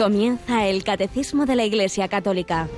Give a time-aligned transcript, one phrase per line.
[0.00, 2.70] Comienza el Catecismo de la Iglesia Católica,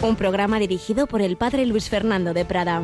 [0.00, 2.80] un programa dirigido por el Padre Luis Fernando de Prada.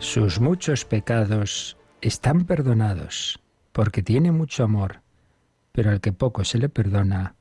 [0.00, 3.38] Sus muchos pecados están perdonados,
[3.70, 5.02] porque tiene mucho amor,
[5.70, 7.36] pero al que poco se le perdona,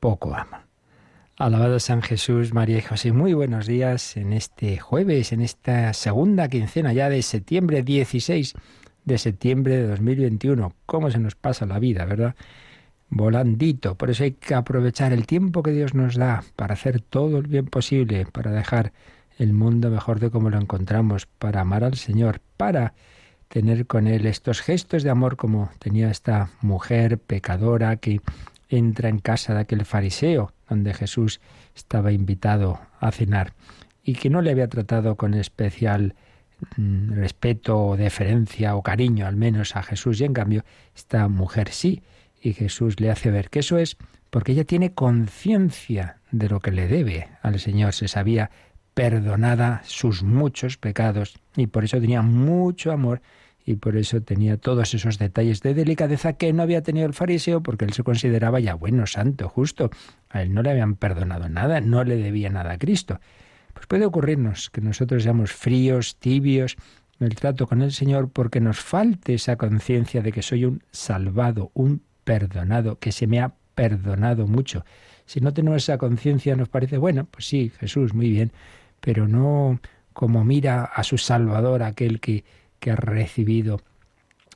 [0.00, 0.65] poco ama.
[1.38, 3.12] Alabado San Jesús, María y José.
[3.12, 8.54] Muy buenos días en este jueves, en esta segunda quincena ya de septiembre, 16
[9.04, 10.72] de septiembre de 2021.
[10.86, 12.34] ¿Cómo se nos pasa la vida, verdad?
[13.10, 13.96] Volandito.
[13.96, 17.48] Por eso hay que aprovechar el tiempo que Dios nos da para hacer todo el
[17.48, 18.94] bien posible, para dejar
[19.38, 22.94] el mundo mejor de como lo encontramos, para amar al Señor, para
[23.48, 28.22] tener con Él estos gestos de amor como tenía esta mujer pecadora que
[28.68, 31.40] entra en casa de aquel fariseo donde Jesús
[31.74, 33.52] estaba invitado a cenar
[34.02, 36.14] y que no le había tratado con especial
[36.76, 40.64] mm, respeto o deferencia o cariño al menos a Jesús y en cambio
[40.94, 42.02] esta mujer sí
[42.40, 43.96] y Jesús le hace ver que eso es
[44.30, 48.50] porque ella tiene conciencia de lo que le debe al Señor, se sabía
[48.94, 53.20] perdonada sus muchos pecados y por eso tenía mucho amor
[53.68, 57.64] y por eso tenía todos esos detalles de delicadeza que no había tenido el fariseo
[57.64, 59.90] porque él se consideraba ya bueno, santo, justo.
[60.30, 63.18] A él no le habían perdonado nada, no le debía nada a Cristo.
[63.74, 66.76] Pues puede ocurrirnos que nosotros seamos fríos, tibios
[67.18, 70.84] en el trato con el Señor porque nos falte esa conciencia de que soy un
[70.92, 74.84] salvado, un perdonado, que se me ha perdonado mucho.
[75.24, 78.52] Si no tenemos esa conciencia nos parece, bueno, pues sí, Jesús, muy bien,
[79.00, 79.80] pero no
[80.12, 82.44] como mira a su Salvador, aquel que
[82.78, 83.80] que ha recibido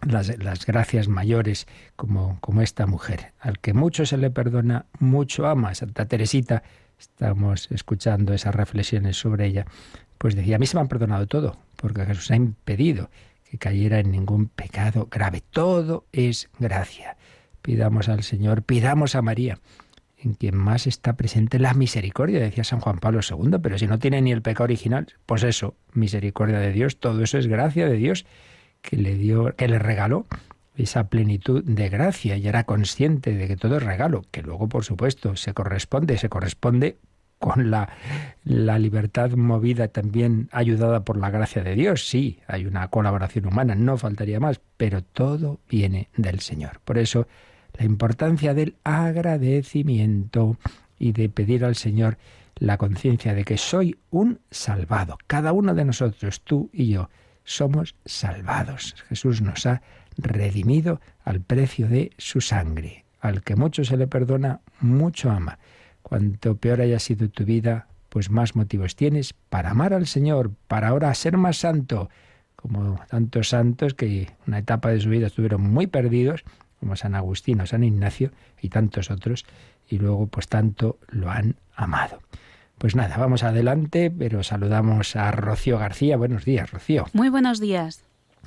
[0.07, 3.33] las, las, gracias mayores como, como esta mujer.
[3.41, 5.75] Al que mucho se le perdona, mucho ama.
[5.75, 6.63] Santa Teresita,
[6.99, 9.67] estamos escuchando esas reflexiones sobre ella,
[10.19, 13.11] pues decía, a mí se me han perdonado todo, porque Jesús ha impedido
[13.51, 15.43] que cayera en ningún pecado grave.
[15.51, 17.17] Todo es gracia.
[17.63, 19.59] Pidamos al Señor, pidamos a María,
[20.23, 23.99] en quien más está presente la misericordia, decía San Juan Pablo II, pero si no
[23.99, 27.97] tiene ni el pecado original, pues eso, misericordia de Dios, todo eso es gracia de
[27.97, 28.27] Dios
[28.83, 30.27] que le dio, que le regaló
[30.77, 34.85] esa plenitud de gracia y era consciente de que todo es regalo, que luego, por
[34.85, 36.97] supuesto, se corresponde, se corresponde
[37.39, 37.89] con la,
[38.45, 42.07] la libertad movida también ayudada por la gracia de Dios.
[42.07, 46.81] Sí, hay una colaboración humana, no faltaría más, pero todo viene del Señor.
[46.85, 47.27] Por eso,
[47.79, 50.57] la importancia del agradecimiento
[50.99, 52.19] y de pedir al Señor
[52.57, 55.19] la conciencia de que soy un salvado.
[55.27, 57.09] Cada uno de nosotros, tú y yo,
[57.45, 58.95] somos salvados.
[59.09, 59.83] Jesús nos ha
[60.17, 63.05] redimido al precio de su sangre.
[63.21, 65.59] Al que mucho se le perdona, mucho ama.
[66.03, 70.89] Cuanto peor haya sido tu vida, pues más motivos tienes para amar al Señor, para
[70.89, 72.11] ahora ser más santo,
[72.57, 76.45] como tantos santos que una etapa de su vida estuvieron muy perdidos
[76.81, 79.47] como San Agustín o San Ignacio y tantos otros,
[79.89, 82.21] y luego pues tanto lo han amado.
[82.79, 86.17] Pues nada, vamos adelante, pero saludamos a Rocío García.
[86.17, 87.05] Buenos días, Rocío.
[87.13, 88.03] Muy buenos días.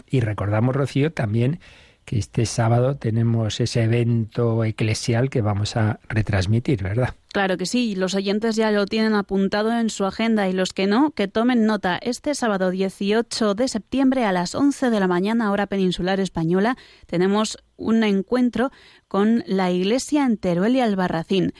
[0.09, 1.59] Y recordamos, Rocío, también
[2.05, 7.15] que este sábado tenemos ese evento eclesial que vamos a retransmitir, ¿verdad?
[7.33, 10.85] Claro que sí, los oyentes ya lo tienen apuntado en su agenda y los que
[10.85, 11.97] no, que tomen nota.
[11.97, 16.77] Este sábado 18 de septiembre a las 11 de la mañana, hora peninsular española,
[17.07, 18.71] tenemos un encuentro
[19.07, 21.53] con la Iglesia en Teruel y Albarracín.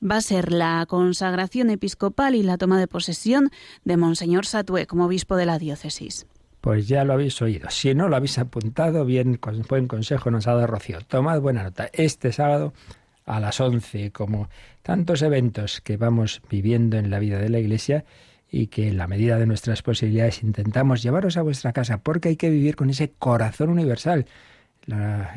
[0.00, 3.50] Va a ser la consagración episcopal y la toma de posesión
[3.84, 6.26] de Monseñor Satué como obispo de la diócesis.
[6.60, 7.70] Pues ya lo habéis oído.
[7.70, 9.38] Si no lo habéis apuntado, bien,
[9.68, 11.00] buen consejo nos ha dado Rocío.
[11.02, 11.88] Tomad buena nota.
[11.92, 12.72] Este sábado
[13.26, 14.48] a las 11, como
[14.82, 18.04] tantos eventos que vamos viviendo en la vida de la Iglesia
[18.50, 22.36] y que en la medida de nuestras posibilidades intentamos llevaros a vuestra casa, porque hay
[22.36, 24.26] que vivir con ese corazón universal.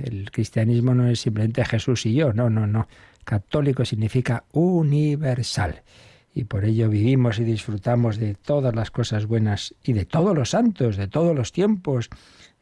[0.03, 2.87] el cristianismo no es simplemente Jesús y yo, no, no, no.
[3.25, 5.83] Católico significa universal
[6.33, 10.51] y por ello vivimos y disfrutamos de todas las cosas buenas y de todos los
[10.51, 12.09] santos, de todos los tiempos,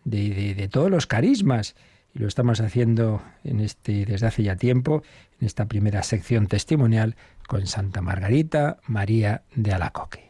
[0.04, 1.75] de, de, todos los carismas.
[2.13, 5.04] Y lo estamos haciendo en este, desde hace ya tiempo,
[5.39, 7.16] en esta primera sección testimonial,
[7.48, 10.29] con Santa Margarita María de Alacoque.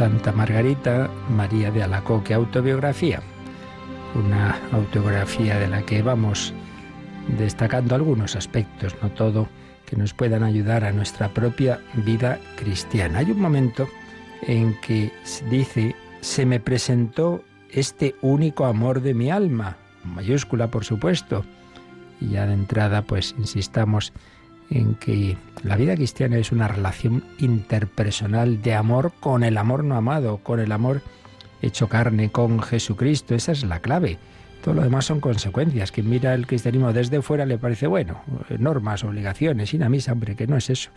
[0.00, 3.20] Santa Margarita María de Alacoque, autobiografía.
[4.14, 6.54] Una autobiografía de la que vamos
[7.36, 9.46] destacando algunos aspectos, no todo,
[9.84, 13.18] que nos puedan ayudar a nuestra propia vida cristiana.
[13.18, 13.90] Hay un momento
[14.40, 15.12] en que
[15.50, 21.44] dice, se me presentó este único amor de mi alma, mayúscula por supuesto,
[22.22, 24.14] y ya de entrada pues insistamos
[24.70, 29.94] en que la vida cristiana es una relación interpersonal de amor con el amor no
[29.94, 31.02] amado, con el amor
[31.60, 33.34] hecho carne, con Jesucristo.
[33.34, 34.18] Esa es la clave.
[34.62, 35.92] Todo lo demás son consecuencias.
[35.92, 38.22] Quien mira el cristianismo desde fuera le parece bueno,
[38.58, 40.90] normas, obligaciones, sin a misa, hombre, que no es eso.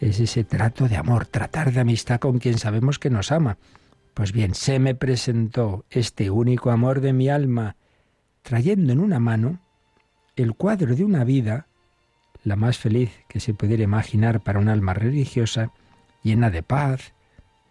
[0.00, 3.58] Es ese trato de amor, tratar de amistad con quien sabemos que nos ama.
[4.14, 7.76] Pues bien, se me presentó este único amor de mi alma,
[8.42, 9.60] trayendo en una mano
[10.36, 11.66] el cuadro de una vida
[12.46, 15.72] la más feliz que se pudiera imaginar para un alma religiosa,
[16.22, 17.12] llena de paz,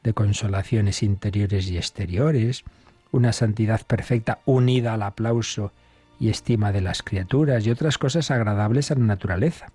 [0.04, 2.66] de consolaciones interiores y exteriores,
[3.13, 5.72] una santidad perfecta unida al aplauso
[6.19, 9.68] y estima de las criaturas y otras cosas agradables a la naturaleza.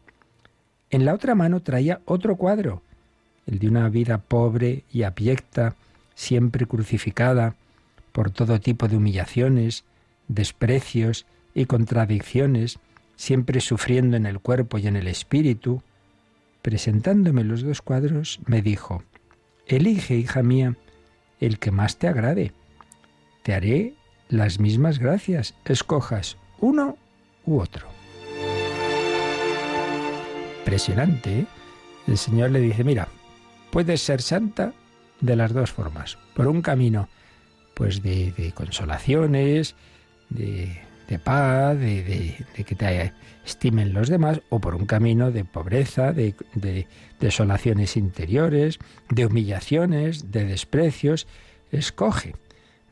[0.91, 2.83] En la otra mano traía otro cuadro,
[3.47, 5.77] el de una vida pobre y abyecta,
[6.15, 7.55] siempre crucificada
[8.13, 9.85] por todo tipo de humillaciones,
[10.29, 11.25] desprecios
[11.55, 12.79] y contradicciones,
[13.21, 15.83] siempre sufriendo en el cuerpo y en el espíritu,
[16.63, 19.05] presentándome los dos cuadros, me dijo,
[19.67, 20.79] Elige, hija mía,
[21.39, 22.55] el que más te agrade.
[23.43, 23.93] Te haré
[24.31, 26.97] las mismas gracias, escojas uno
[27.45, 27.89] u otro.
[30.61, 31.47] Impresionante, ¿eh?
[32.07, 33.09] El Señor le dice, mira,
[33.71, 34.73] puedes ser santa
[35.21, 36.17] de las dos formas.
[36.35, 37.11] Por un camino,
[37.75, 39.75] pues de, de consolaciones,
[40.31, 43.13] de de paz, de, que te
[43.45, 46.87] estimen los demás, o por un camino de pobreza, de, de
[47.19, 48.79] desolaciones interiores,
[49.11, 51.27] de humillaciones, de desprecios.
[51.73, 52.35] Escoge.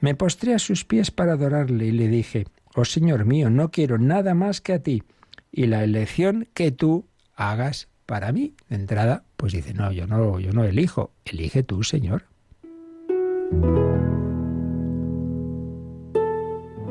[0.00, 2.44] Me postré a sus pies para adorarle y le dije,
[2.74, 5.02] Oh Señor mío, no quiero nada más que a ti
[5.50, 8.54] y la elección que tú hagas para mí.
[8.68, 12.24] De entrada, pues dice, no, yo no, yo no elijo, elige tú, Señor.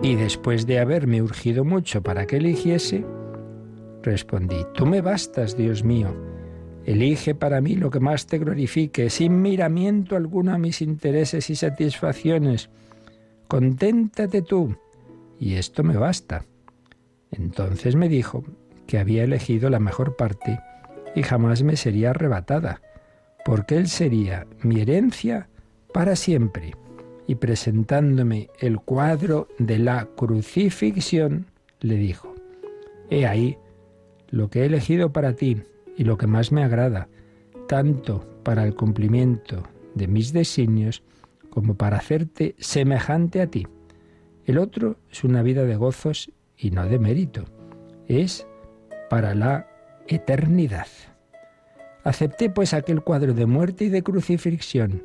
[0.02, 3.04] Y después de haberme urgido mucho para que eligiese,
[4.04, 6.16] respondí, Tú me bastas, Dios mío.
[6.86, 11.56] Elige para mí lo que más te glorifique, sin miramiento alguno a mis intereses y
[11.56, 12.70] satisfacciones.
[13.48, 14.78] Conténtate tú,
[15.40, 16.46] y esto me basta.
[17.32, 18.44] Entonces me dijo
[18.86, 20.60] que había elegido la mejor parte
[21.16, 22.82] y jamás me sería arrebatada,
[23.44, 25.50] porque él sería mi herencia
[25.92, 26.74] para siempre
[27.28, 31.46] y presentándome el cuadro de la crucifixión,
[31.82, 32.34] le dijo,
[33.10, 33.58] He ahí
[34.30, 35.62] lo que he elegido para ti
[35.98, 37.10] y lo que más me agrada,
[37.68, 39.64] tanto para el cumplimiento
[39.94, 41.04] de mis designios
[41.50, 43.68] como para hacerte semejante a ti.
[44.46, 47.46] El otro es una vida de gozos y no de mérito.
[48.08, 48.48] Es
[49.10, 49.68] para la
[50.08, 50.88] eternidad.
[52.04, 55.04] Acepté pues aquel cuadro de muerte y de crucifixión,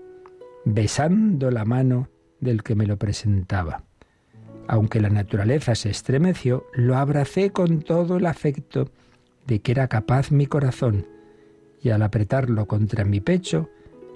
[0.64, 2.08] besando la mano
[2.42, 3.84] del que me lo presentaba.
[4.68, 8.90] Aunque la naturaleza se estremeció, lo abracé con todo el afecto
[9.46, 11.06] de que era capaz mi corazón,
[11.82, 13.70] y al apretarlo contra mi pecho,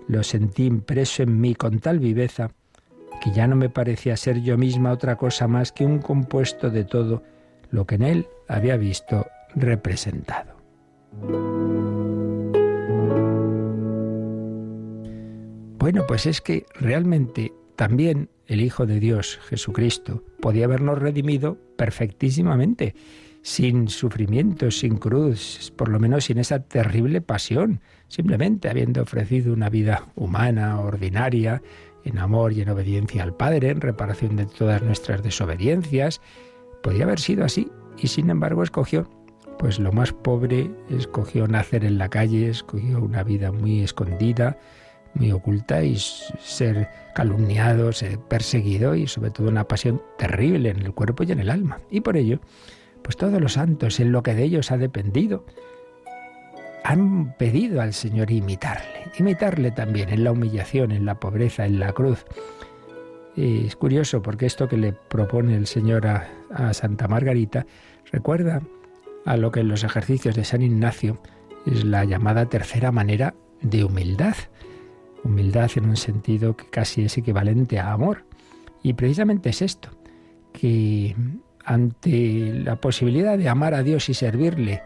[0.09, 2.51] lo sentí impreso en mí con tal viveza
[3.21, 6.85] que ya no me parecía ser yo misma otra cosa más que un compuesto de
[6.85, 7.23] todo
[7.71, 10.55] lo que en él había visto representado.
[15.79, 22.95] Bueno, pues es que realmente también el Hijo de Dios, Jesucristo, podía habernos redimido perfectísimamente,
[23.43, 29.69] sin sufrimientos, sin cruz, por lo menos sin esa terrible pasión, simplemente habiendo ofrecido una
[29.69, 31.63] vida humana, ordinaria,
[32.05, 36.21] en amor y en obediencia al Padre, en reparación de todas nuestras desobediencias.
[36.83, 37.69] Podría haber sido así,
[37.99, 39.09] y sin embargo escogió,
[39.59, 44.59] pues lo más pobre, escogió nacer en la calle, escogió una vida muy escondida,
[45.17, 50.93] muy oculta y ser calumniado, ser perseguido y sobre todo una pasión terrible en el
[50.93, 51.81] cuerpo y en el alma.
[51.91, 52.41] Y por ello,
[53.03, 55.45] pues todos los santos, en lo que de ellos ha dependido,
[56.85, 61.93] han pedido al Señor imitarle, imitarle también en la humillación, en la pobreza, en la
[61.93, 62.25] cruz.
[63.35, 67.67] Y es curioso porque esto que le propone el Señor a, a Santa Margarita
[68.13, 68.63] recuerda
[69.25, 71.21] a lo que en los ejercicios de San Ignacio
[71.67, 74.37] es la llamada tercera manera de humildad.
[75.27, 78.25] Humildad en un sentido que casi es equivalente a amor.
[78.83, 79.91] Y precisamente es esto,
[80.53, 81.17] que
[81.65, 84.83] ante la posibilidad de amar a Dios y servirle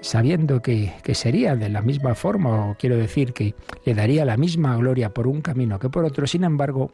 [0.00, 4.36] sabiendo que, que, sería de la misma forma, o quiero decir que le daría la
[4.36, 6.26] misma gloria por un camino que por otro.
[6.26, 6.92] Sin embargo,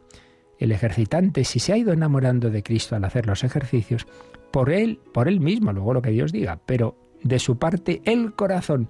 [0.59, 4.07] el ejercitante, si se ha ido enamorando de Cristo al hacer los ejercicios,
[4.51, 8.35] por él, por él mismo, luego lo que Dios diga, pero de su parte el
[8.35, 8.89] corazón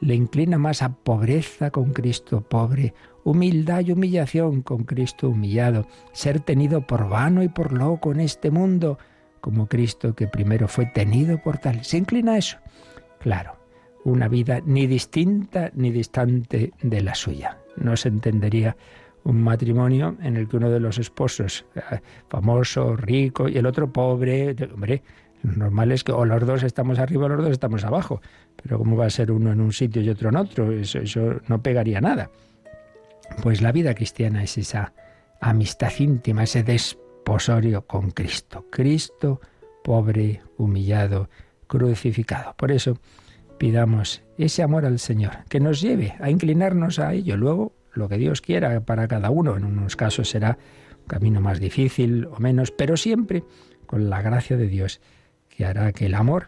[0.00, 2.92] le inclina más a pobreza con Cristo pobre,
[3.26, 8.52] humildad y humillación con Cristo humillado, ser tenido por vano y por loco en este
[8.52, 8.98] mundo,
[9.40, 11.84] como Cristo que primero fue tenido por tal.
[11.84, 12.58] ¿Se inclina a eso?
[13.18, 13.56] Claro,
[14.04, 17.58] una vida ni distinta ni distante de la suya.
[17.76, 18.76] No se entendería
[19.24, 21.80] un matrimonio en el que uno de los esposos, eh,
[22.28, 25.02] famoso, rico, y el otro pobre, hombre,
[25.42, 28.20] lo normal es que o los dos estamos arriba o los dos estamos abajo.
[28.62, 30.70] Pero ¿cómo va a ser uno en un sitio y otro en otro?
[30.70, 32.30] Eso, eso no pegaría nada.
[33.42, 34.92] Pues la vida cristiana es esa
[35.40, 38.66] amistad íntima, ese desposorio con Cristo.
[38.70, 39.40] Cristo,
[39.84, 41.28] pobre, humillado,
[41.66, 42.54] crucificado.
[42.56, 42.98] Por eso
[43.58, 47.36] pidamos ese amor al Señor, que nos lleve a inclinarnos a ello.
[47.36, 49.56] Luego, lo que Dios quiera para cada uno.
[49.56, 50.58] En unos casos será
[51.00, 53.44] un camino más difícil o menos, pero siempre
[53.86, 55.00] con la gracia de Dios
[55.48, 56.46] que hará que el amor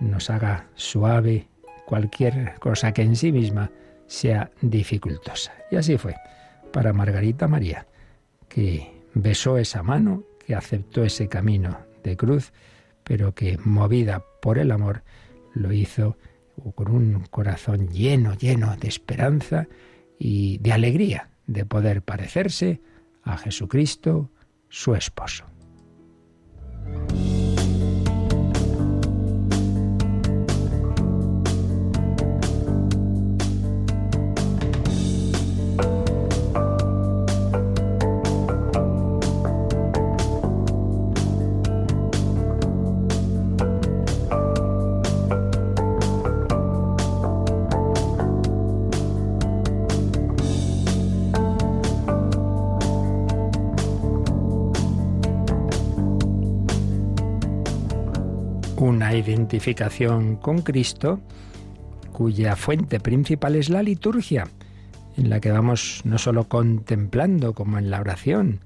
[0.00, 1.48] nos haga suave
[1.86, 3.70] cualquier cosa que en sí misma
[4.08, 5.52] sea dificultosa.
[5.70, 6.16] Y así fue
[6.72, 7.86] para Margarita María,
[8.48, 12.52] que besó esa mano, que aceptó ese camino de cruz,
[13.04, 15.02] pero que movida por el amor
[15.54, 16.16] lo hizo
[16.74, 19.68] con un corazón lleno, lleno de esperanza
[20.18, 22.80] y de alegría de poder parecerse
[23.22, 24.30] a Jesucristo,
[24.68, 25.47] su esposo.
[59.48, 61.20] Identificación con Cristo,
[62.12, 64.46] cuya fuente principal es la liturgia,
[65.16, 68.60] en la que vamos no solo contemplando como en la oración,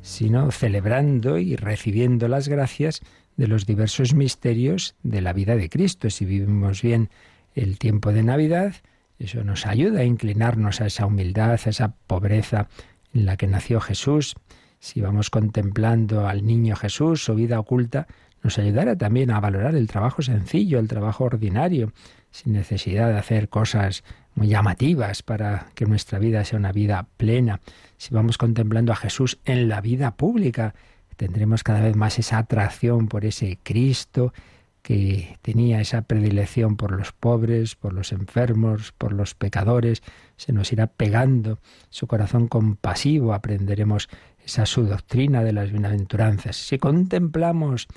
[0.00, 3.00] sino celebrando y recibiendo las gracias
[3.36, 6.08] de los diversos misterios de la vida de Cristo.
[6.08, 7.10] Si vivimos bien
[7.56, 8.76] el tiempo de Navidad,
[9.18, 12.68] eso nos ayuda a inclinarnos a esa humildad, a esa pobreza
[13.12, 14.36] en la que nació Jesús.
[14.78, 18.06] Si vamos contemplando al niño Jesús, su vida oculta,
[18.48, 21.92] nos ayudará también a valorar el trabajo sencillo, el trabajo ordinario,
[22.30, 27.60] sin necesidad de hacer cosas muy llamativas para que nuestra vida sea una vida plena.
[27.98, 30.74] Si vamos contemplando a Jesús en la vida pública,
[31.18, 34.32] tendremos cada vez más esa atracción por ese Cristo
[34.80, 40.02] que tenía esa predilección por los pobres, por los enfermos, por los pecadores,
[40.38, 41.58] se nos irá pegando
[41.90, 44.08] su corazón compasivo, aprenderemos
[44.42, 46.56] esa su doctrina de las bienaventuranzas.
[46.56, 47.88] Si contemplamos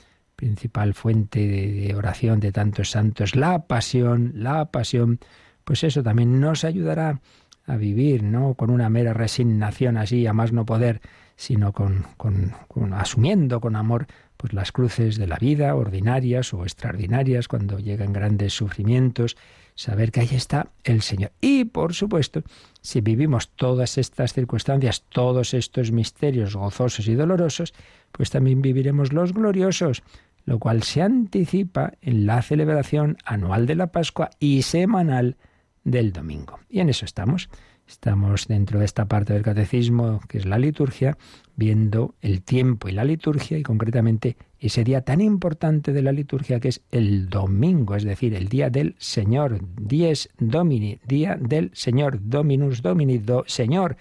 [0.41, 5.19] principal fuente de oración de tantos santos, la pasión, la pasión,
[5.63, 7.21] pues eso también nos ayudará
[7.67, 10.99] a vivir, no con una mera resignación así, a más no poder,
[11.35, 17.47] sino con, con, asumiendo con amor pues las cruces de la vida, ordinarias o extraordinarias,
[17.47, 19.37] cuando llegan grandes sufrimientos,
[19.75, 21.33] saber que ahí está el Señor.
[21.39, 22.41] Y por supuesto,
[22.81, 27.75] si vivimos todas estas circunstancias, todos estos misterios gozosos y dolorosos,
[28.11, 30.03] pues también viviremos los gloriosos,
[30.51, 35.37] lo cual se anticipa en la celebración anual de la Pascua y semanal
[35.85, 36.59] del domingo.
[36.67, 37.47] Y en eso estamos.
[37.87, 41.17] Estamos dentro de esta parte del catecismo, que es la liturgia,
[41.55, 46.59] viendo el tiempo y la liturgia y concretamente ese día tan importante de la liturgia
[46.59, 52.19] que es el domingo, es decir, el día del Señor, dies domini, día del Señor,
[52.21, 53.95] dominus domini, do, Señor.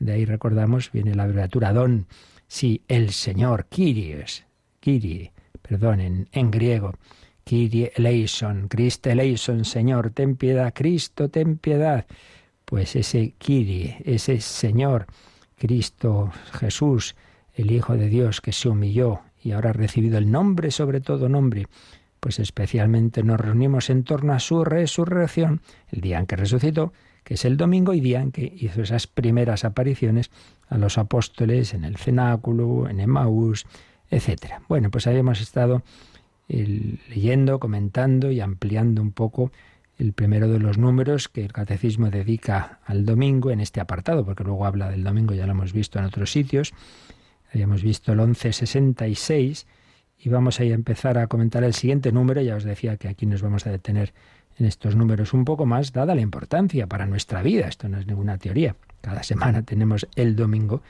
[0.00, 2.08] De ahí recordamos, viene la abreviatura don,
[2.48, 4.44] sí, el Señor, Kyries,
[4.80, 5.33] Kyrie,
[5.66, 6.94] perdón, en, griego.
[7.44, 12.06] Kyrie eleison, Christe eleison, Señor, ten piedad, Cristo, ten piedad.
[12.64, 15.06] Pues ese Kyrie, ese Señor,
[15.56, 17.16] Cristo Jesús,
[17.54, 21.28] el Hijo de Dios que se humilló y ahora ha recibido el nombre sobre todo
[21.28, 21.66] nombre,
[22.20, 26.92] pues especialmente nos reunimos en torno a su resurrección, el día en que resucitó,
[27.22, 30.30] que es el domingo y día en que hizo esas primeras apariciones
[30.68, 33.66] a los apóstoles en el cenáculo, en Emmaús,
[34.14, 34.62] etcétera.
[34.68, 35.82] Bueno, pues ahí hemos estado
[36.48, 39.50] eh, leyendo, comentando y ampliando un poco
[39.98, 44.44] el primero de los números que el catecismo dedica al domingo en este apartado, porque
[44.44, 46.72] luego habla del domingo, ya lo hemos visto en otros sitios.
[47.52, 49.66] Habíamos visto el 1166
[50.18, 52.40] y vamos a empezar a comentar el siguiente número.
[52.40, 54.12] Ya os decía que aquí nos vamos a detener
[54.58, 57.68] en estos números un poco más, dada la importancia para nuestra vida.
[57.68, 58.76] Esto no es ninguna teoría.
[59.00, 60.82] Cada semana tenemos el domingo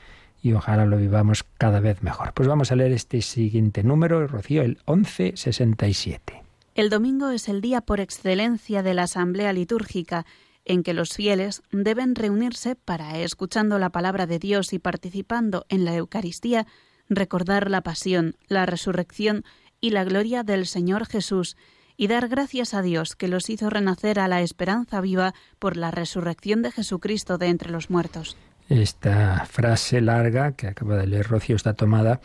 [0.45, 2.31] y ojalá lo vivamos cada vez mejor.
[2.35, 6.43] Pues vamos a leer este siguiente número, Rocío, el 1167.
[6.75, 10.27] El domingo es el día por excelencia de la asamblea litúrgica
[10.63, 15.83] en que los fieles deben reunirse para, escuchando la palabra de Dios y participando en
[15.83, 16.67] la Eucaristía,
[17.09, 19.45] recordar la pasión, la resurrección
[19.81, 21.57] y la gloria del Señor Jesús,
[21.97, 25.89] y dar gracias a Dios que los hizo renacer a la esperanza viva por la
[25.89, 28.37] resurrección de Jesucristo de entre los muertos.
[28.67, 32.19] Esta frase larga que acaba de leer Rocío está tomada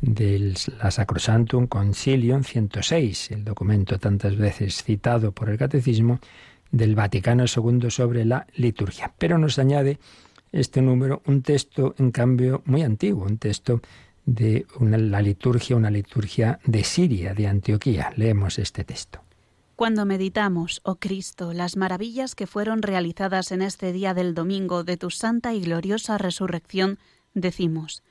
[0.00, 6.20] de la Sacrosantum Concilium 106, el documento tantas veces citado por el Catecismo
[6.70, 9.12] del Vaticano II sobre la liturgia.
[9.18, 9.98] Pero nos añade
[10.52, 13.80] este número un texto, en cambio, muy antiguo, un texto
[14.26, 18.12] de la liturgia, una liturgia de Siria, de Antioquía.
[18.16, 19.27] Leemos este texto.
[19.78, 24.96] Cuando meditamos, oh Cristo, las maravillas que fueron realizadas en este día del domingo de
[24.96, 26.98] tu santa y gloriosa resurrección,
[27.32, 28.02] decimos,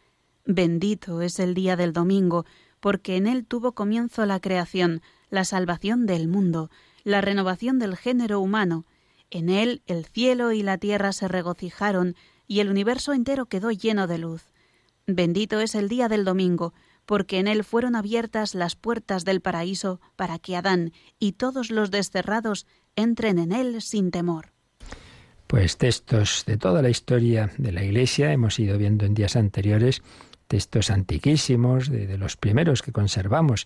[0.45, 2.45] bendito es el día del domingo,
[2.79, 6.69] porque en él tuvo comienzo la creación, la salvación del mundo,
[7.03, 8.85] la renovación del género humano.
[9.29, 12.15] En él el cielo y la tierra se regocijaron
[12.47, 14.53] y el universo entero quedó lleno de luz.
[15.05, 16.73] Bendito es el día del domingo,
[17.07, 21.89] porque en él fueron abiertas las puertas del paraíso para que Adán y todos los
[21.89, 24.51] desterrados entren en él sin temor.
[25.47, 30.03] Pues textos de toda la historia de la Iglesia hemos ido viendo en días anteriores,
[30.47, 33.65] textos antiquísimos, de, de los primeros que conservamos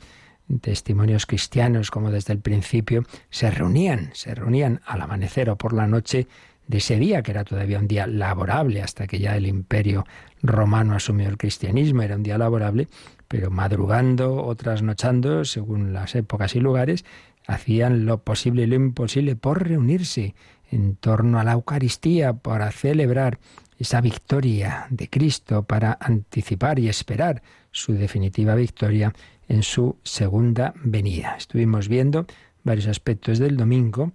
[0.61, 5.87] testimonios cristianos como desde el principio se reunían, se reunían al amanecer o por la
[5.87, 6.27] noche
[6.67, 10.05] de ese día, que era todavía un día laborable, hasta que ya el imperio
[10.41, 12.87] romano asumió el cristianismo, era un día laborable,
[13.31, 17.05] pero madrugando o trasnochando, según las épocas y lugares,
[17.47, 20.35] hacían lo posible y lo imposible por reunirse
[20.69, 23.39] en torno a la Eucaristía para celebrar
[23.79, 27.41] esa victoria de Cristo, para anticipar y esperar
[27.71, 29.13] su definitiva victoria
[29.47, 31.37] en su segunda venida.
[31.37, 32.25] Estuvimos viendo
[32.65, 34.11] varios aspectos del domingo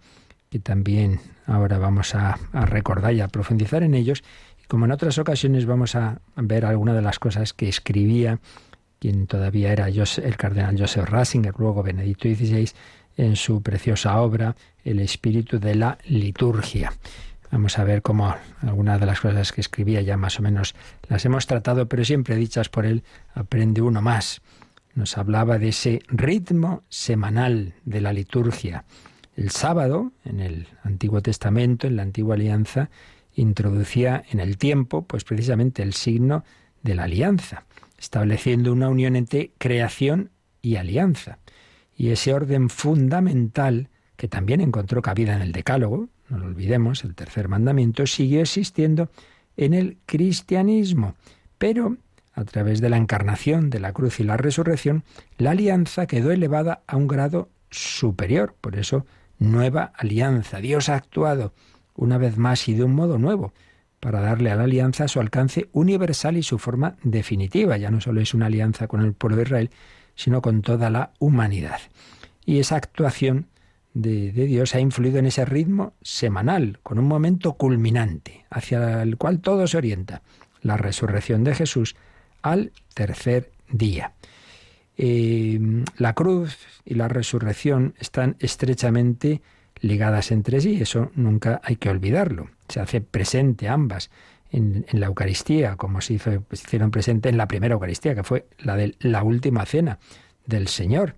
[0.51, 4.23] que también ahora vamos a, recordar y a profundizar en ellos.
[4.63, 8.41] Y como en otras ocasiones vamos a ver algunas de las cosas que escribía
[8.99, 12.71] quien todavía era el cardenal Joseph Ratzinger, luego Benedicto XVI,
[13.17, 16.93] en su preciosa obra El espíritu de la liturgia.
[17.51, 20.75] Vamos a ver cómo algunas de las cosas que escribía ya más o menos
[21.09, 23.05] las hemos tratado, pero siempre dichas por él,
[23.35, 24.43] aprende uno más
[24.97, 28.85] nos hablaba de ese ritmo semanal de la liturgia.
[29.37, 32.89] El sábado, en el Antiguo Testamento, en la Antigua Alianza,
[33.35, 36.45] introducía en el tiempo, pues precisamente el signo
[36.83, 37.66] de la alianza,
[38.07, 40.31] estableciendo una unión entre creación
[40.63, 41.39] y alianza.
[41.97, 47.17] Y ese orden fundamental, que también encontró cabida en el Decálogo, no lo olvidemos, el
[47.17, 49.11] tercer mandamiento, siguió existiendo
[49.57, 51.17] en el cristianismo,
[51.59, 51.97] pero
[52.33, 55.03] a través de la encarnación, de la cruz y la resurrección,
[55.37, 58.55] la alianza quedó elevada a un grado superior.
[58.61, 59.05] Por eso,
[59.41, 60.61] nueva alianza.
[60.61, 61.55] Dios ha actuado
[61.97, 63.53] una vez más y de un modo nuevo
[64.01, 67.77] para darle a la alianza su alcance universal y su forma definitiva.
[67.77, 69.71] Ya no solo es una alianza con el pueblo de Israel,
[70.15, 71.81] sino con toda la humanidad.
[72.45, 73.47] Y esa actuación
[73.95, 79.41] de, Dios ha influido en ese ritmo semanal, con un momento culminante, hacia el cual
[79.41, 80.23] todo se orienta.
[80.63, 81.97] La resurrección de Jesús
[82.43, 84.13] al tercer día.
[84.99, 85.59] Eh,
[85.99, 89.43] la cruz y la resurrección están estrechamente
[89.81, 92.49] ligadas entre sí, eso nunca hay que olvidarlo.
[92.69, 94.11] Se hace presente ambas
[94.51, 98.95] en, la Eucaristía, como se, hicieron presente en la primera Eucaristía, que fue la de
[99.01, 99.99] la última cena
[100.47, 101.17] del Señor.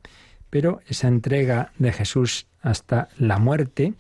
[0.51, 3.95] Pero esa entrega de Jesús hasta la muerte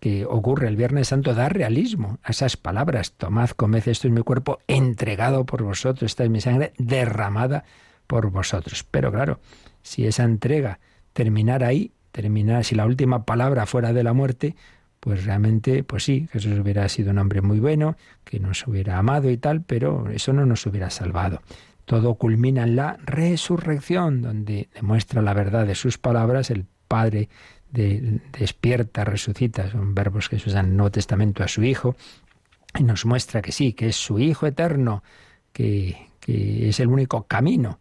[0.00, 3.12] que ocurre el Viernes Santo da realismo a esas palabras.
[3.12, 7.64] Tomad, comed, esto es mi cuerpo entregado por vosotros, esta es mi sangre derramada
[8.06, 8.84] por vosotros.
[8.90, 9.40] Pero claro,
[9.82, 10.78] si esa entrega
[11.12, 14.54] terminara ahí, terminara, si la última palabra fuera de la muerte,
[15.00, 19.30] pues realmente, pues sí, Jesús hubiera sido un hombre muy bueno, que nos hubiera amado
[19.30, 21.42] y tal, pero eso no nos hubiera salvado.
[21.84, 27.28] Todo culmina en la resurrección, donde demuestra la verdad de sus palabras el Padre
[27.70, 31.96] de despierta, resucita, son verbos que se usan en el Nuevo Testamento a su Hijo,
[32.78, 35.02] y nos muestra que sí, que es su Hijo eterno,
[35.52, 37.78] que, que es el único camino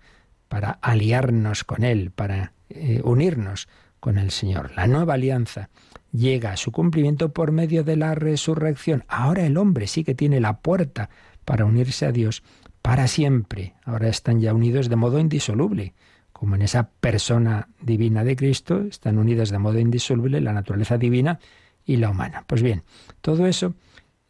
[0.48, 3.68] para aliarnos con Él, para eh, unirnos
[4.00, 4.72] con el Señor.
[4.76, 5.70] La nueva alianza
[6.16, 9.04] llega a su cumplimiento por medio de la resurrección.
[9.08, 11.10] Ahora el hombre sí que tiene la puerta
[11.46, 12.44] para unirse a Dios
[12.82, 13.76] para siempre.
[13.84, 15.94] Ahora están ya unidos de modo indisoluble
[16.36, 21.40] como en esa persona divina de Cristo están unidas de modo indisoluble la naturaleza divina
[21.86, 22.44] y la humana.
[22.46, 22.84] Pues bien,
[23.22, 23.74] todo eso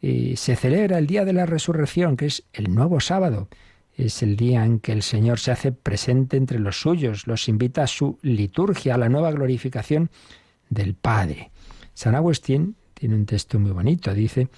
[0.00, 3.48] eh, se celebra el día de la resurrección, que es el nuevo sábado.
[3.96, 7.82] Es el día en que el Señor se hace presente entre los suyos, los invita
[7.82, 10.10] a su liturgia, a la nueva glorificación
[10.70, 11.50] del Padre.
[11.96, 14.48] San Agustín tiene un texto muy bonito, dice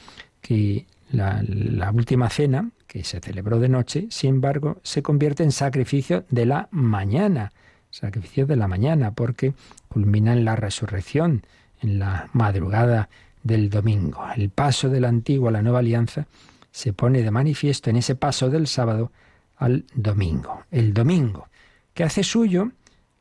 [0.40, 5.52] que la, la última cena, que se celebró de noche, sin embargo, se convierte en
[5.52, 7.52] sacrificio de la mañana,
[7.90, 9.54] sacrificio de la mañana, porque
[9.88, 11.44] culmina en la resurrección,
[11.80, 13.08] en la madrugada
[13.44, 14.24] del domingo.
[14.34, 16.26] El paso de la antigua a la nueva alianza
[16.72, 19.12] se pone de manifiesto en ese paso del sábado
[19.58, 20.64] al domingo.
[20.72, 21.46] El domingo,
[21.94, 22.72] que hace suyo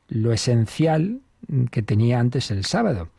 [0.08, 1.21] lo esencial
[1.69, 3.10] que tenía antes el sábado.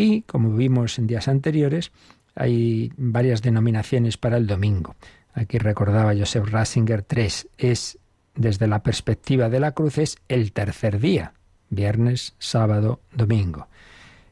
[0.00, 1.90] Y, como vimos en días anteriores,
[2.36, 4.94] hay varias denominaciones para el domingo.
[5.34, 7.48] Aquí recordaba Joseph Ratzinger tres.
[7.58, 7.98] Es,
[8.36, 11.32] desde la perspectiva de la cruz, es el tercer día.
[11.68, 13.66] Viernes, sábado, domingo.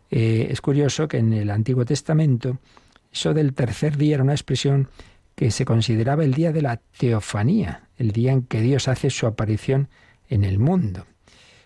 [0.08, 2.58] Eh, es curioso que en el Antiguo Testamento
[3.12, 4.88] eso del tercer día era una expresión
[5.34, 9.26] que se consideraba el día de la teofanía, el día en que Dios hace su
[9.26, 9.88] aparición
[10.28, 11.06] en el mundo.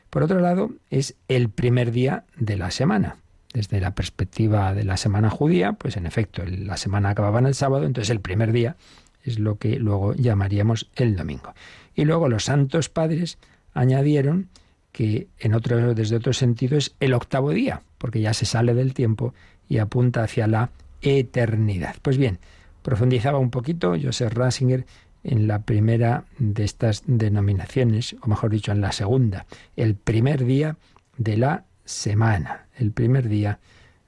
[0.08, 3.18] Por otro lado, es el primer día de la semana.
[3.52, 7.54] Desde la perspectiva de la semana judía, pues en efecto, la semana acababa en el
[7.54, 8.76] sábado, entonces el primer día
[9.24, 11.54] es lo que luego llamaríamos el domingo.
[11.94, 13.38] Y luego los santos padres
[13.74, 14.48] añadieron
[14.92, 18.94] que en otro, desde otro sentido es el octavo día, porque ya se sale del
[18.94, 19.34] tiempo
[19.68, 20.70] y apunta hacia la
[21.02, 21.96] eternidad.
[22.02, 22.38] Pues bien,
[22.82, 24.86] profundizaba un poquito Joseph Ratzinger
[25.22, 30.76] en la primera de estas denominaciones, o mejor dicho, en la segunda, el primer día
[31.18, 33.58] de la semana, el primer día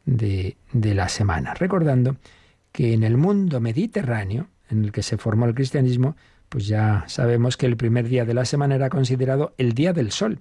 [0.05, 2.17] de, de la semana, recordando
[2.73, 6.17] que en el mundo mediterráneo, en el que se formó el cristianismo,
[6.49, 10.13] pues ya sabemos que el primer día de la semana era considerado el día del
[10.13, 10.41] sol,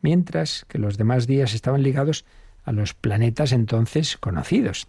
[0.00, 2.24] mientras que los demás días estaban ligados
[2.64, 4.86] a los planetas entonces conocidos.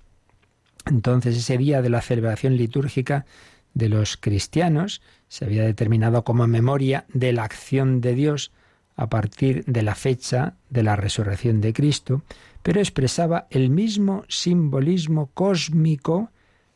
[0.86, 3.26] Entonces ese día de la celebración litúrgica
[3.74, 8.52] de los cristianos se había determinado como memoria de la acción de Dios
[8.96, 12.22] a partir de la fecha de la resurrección de Cristo,
[12.62, 16.30] pero expresaba el mismo simbolismo cósmico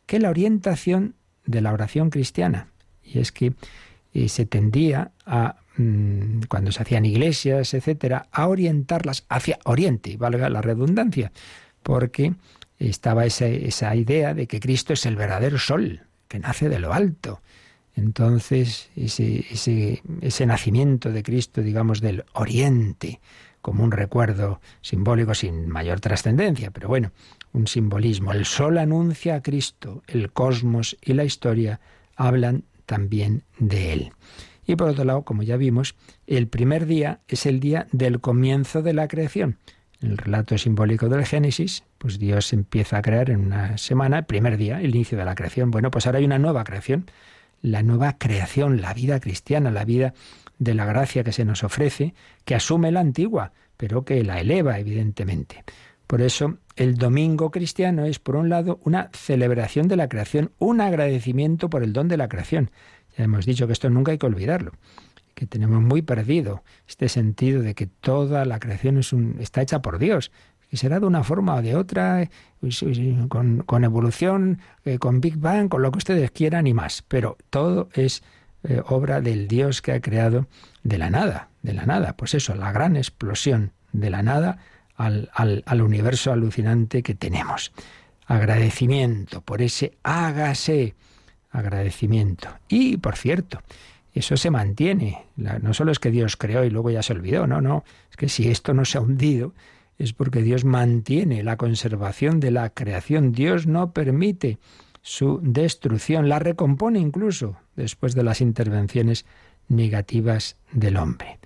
[0.06, 1.14] que la orientación
[1.46, 2.68] de la oración cristiana.
[3.02, 3.54] Y es que
[4.12, 10.48] eh, se tendía a Mm, cuando se hacían iglesias, etcétera, a orientarlas hacia Oriente, valga
[10.50, 11.30] la redundancia,
[11.84, 12.34] porque
[12.80, 17.40] estaba esa, idea de que Cristo es el verdadero sol, que nace de lo alto.
[17.98, 23.20] Entonces, ese, nacimiento de Cristo, digamos, del Oriente,
[23.60, 27.10] como un recuerdo simbólico sin mayor trascendencia, pero bueno,
[27.52, 28.32] un simbolismo.
[28.32, 31.80] El sol anuncia a Cristo, el cosmos y la historia
[32.14, 34.12] hablan también de él.
[34.64, 35.96] Y por otro lado, como ya vimos,
[36.28, 39.58] el primer día es el día del comienzo de la creación.
[40.00, 44.24] En el relato simbólico del Génesis, pues Dios empieza a crear en una semana, el
[44.24, 45.72] primer día, el inicio de la creación.
[45.72, 47.06] Bueno, pues ahora hay una nueva creación,
[47.62, 50.14] la nueva creación, la vida cristiana, la vida
[50.58, 54.78] de la gracia que se nos ofrece, que asume la antigua, pero que la eleva,
[54.78, 55.64] evidentemente.
[56.06, 60.80] Por eso, el domingo cristiano es, por un lado, una celebración de la creación, un
[60.80, 62.70] agradecimiento por el don de la creación.
[63.16, 64.72] Hemos dicho que esto nunca hay que olvidarlo,
[65.34, 69.82] que tenemos muy perdido este sentido de que toda la creación es un, está hecha
[69.82, 70.32] por Dios,
[70.70, 72.28] que será de una forma o de otra,
[72.60, 72.84] pues,
[73.28, 77.88] con, evolución, eh, con Big Bang, con lo que ustedes quieran y más, pero todo
[77.94, 78.22] es
[78.64, 80.46] eh, obra del Dios que ha creado
[80.82, 84.58] de la nada, de la nada, pues eso, la gran explosión de la nada
[84.96, 87.72] al, al universo alucinante que tenemos.
[88.26, 90.94] Agradecimiento por ese hágase
[91.50, 92.48] agradecimiento.
[92.68, 93.62] Y, por cierto,
[94.14, 95.24] eso se mantiene.
[95.36, 97.84] No solo es que Dios creó y luego ya se olvidó, no, no.
[98.10, 99.54] Es que si esto no se ha hundido,
[99.98, 103.32] es porque Dios mantiene la conservación de la creación.
[103.32, 104.58] Dios no permite
[105.02, 109.26] su destrucción, la recompone incluso después de las intervenciones
[109.68, 111.38] negativas del hombre.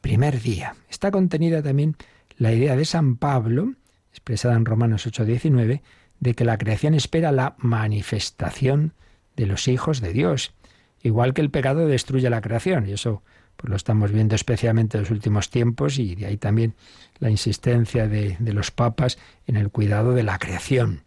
[0.00, 0.76] Primer día.
[0.90, 1.96] Está contenida también
[2.36, 3.74] la idea de San Pablo,
[4.10, 5.82] expresada en Romanos 8:19,
[6.20, 8.92] de que la creación espera la manifestación
[9.36, 10.52] de los hijos de Dios.
[11.02, 13.22] Igual que el pecado destruye la creación, y eso
[13.56, 16.74] pues lo estamos viendo especialmente en los últimos tiempos, y de ahí también
[17.18, 21.02] la insistencia de, los papas en el cuidado de la creación.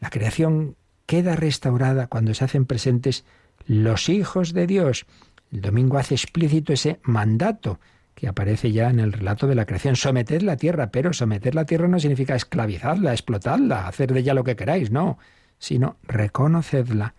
[0.00, 3.24] La creación queda restaurada cuando se hacen presentes
[3.66, 5.06] los hijos de Dios.
[5.52, 7.80] El domingo hace explícito ese mandato
[8.14, 9.96] que aparece ya en el relato de la creación.
[9.96, 14.44] Someted la tierra, pero someter la tierra no significa esclavizarla, explotarla, hacer de ella lo
[14.44, 15.18] que queráis, no,
[15.58, 17.14] sino reconocedla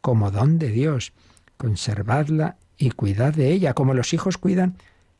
[0.00, 1.12] como don de Dios.
[1.56, 4.76] Conservadla y cuidad de ella, como los hijos cuidan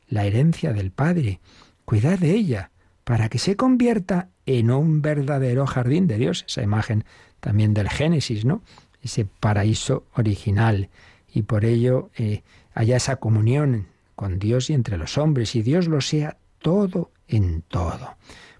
[0.07, 1.39] la herencia del Padre.
[1.85, 2.71] Cuidad de ella
[3.03, 6.45] para que se convierta en un verdadero jardín de Dios.
[6.47, 7.05] Esa imagen
[7.39, 8.61] también del Génesis, ¿no?
[9.01, 10.89] Ese paraíso original.
[11.33, 15.87] Y por ello eh, haya esa comunión con Dios y entre los hombres, y Dios
[15.87, 18.15] lo sea todo en todo.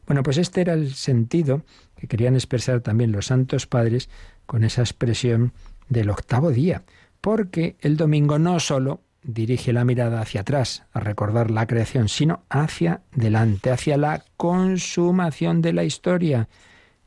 [0.08, 1.64] Bueno, pues este era el sentido
[1.96, 4.10] que querían expresar también los santos padres
[4.46, 5.54] con esa expresión
[5.90, 6.84] del octavo día,
[7.24, 12.44] porque el domingo no solo dirige la mirada hacia atrás, a recordar la creación, sino
[12.50, 16.50] hacia delante, hacia la consumación de la historia.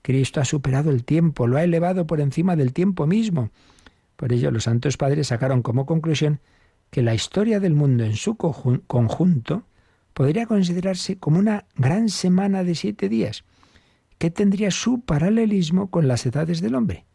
[0.01, 3.51] Cristo ha superado el tiempo, lo ha elevado por encima del tiempo mismo.
[4.17, 6.41] Por ello los santos padres sacaron como conclusión
[6.89, 9.65] que la historia del mundo en su conjunto
[10.15, 13.45] podría considerarse como una gran semana de siete días,
[14.17, 17.06] que tendría su paralelismo con las edades del hombre.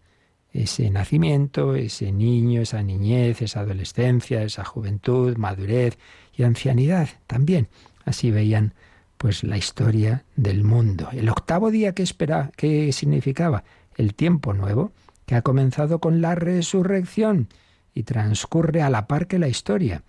[0.54, 5.98] Ese nacimiento, ese niño, esa niñez, esa adolescencia, esa juventud, madurez
[6.36, 7.70] y ancianidad también.
[8.06, 8.74] Así veían
[9.18, 11.10] pues la historia del mundo.
[11.12, 13.64] El octavo día que espera, ¿qué significaba?
[13.96, 14.92] El tiempo nuevo,
[15.26, 17.48] que ha comenzado con la resurrección
[17.94, 20.04] y transcurre a la par que la historia.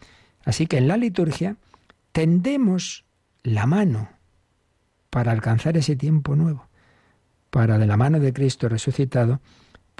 [0.44, 1.56] Así que en la liturgia
[2.12, 3.04] tendemos
[3.42, 4.08] la mano
[5.10, 6.66] para alcanzar ese tiempo nuevo,
[7.50, 9.40] para de la mano de Cristo resucitado,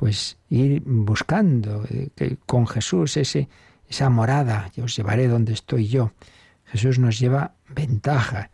[0.03, 3.49] pues ir buscando eh, con Jesús ese,
[3.89, 6.11] esa morada, yo os llevaré donde estoy yo.
[6.65, 8.51] Jesús nos lleva ventaja,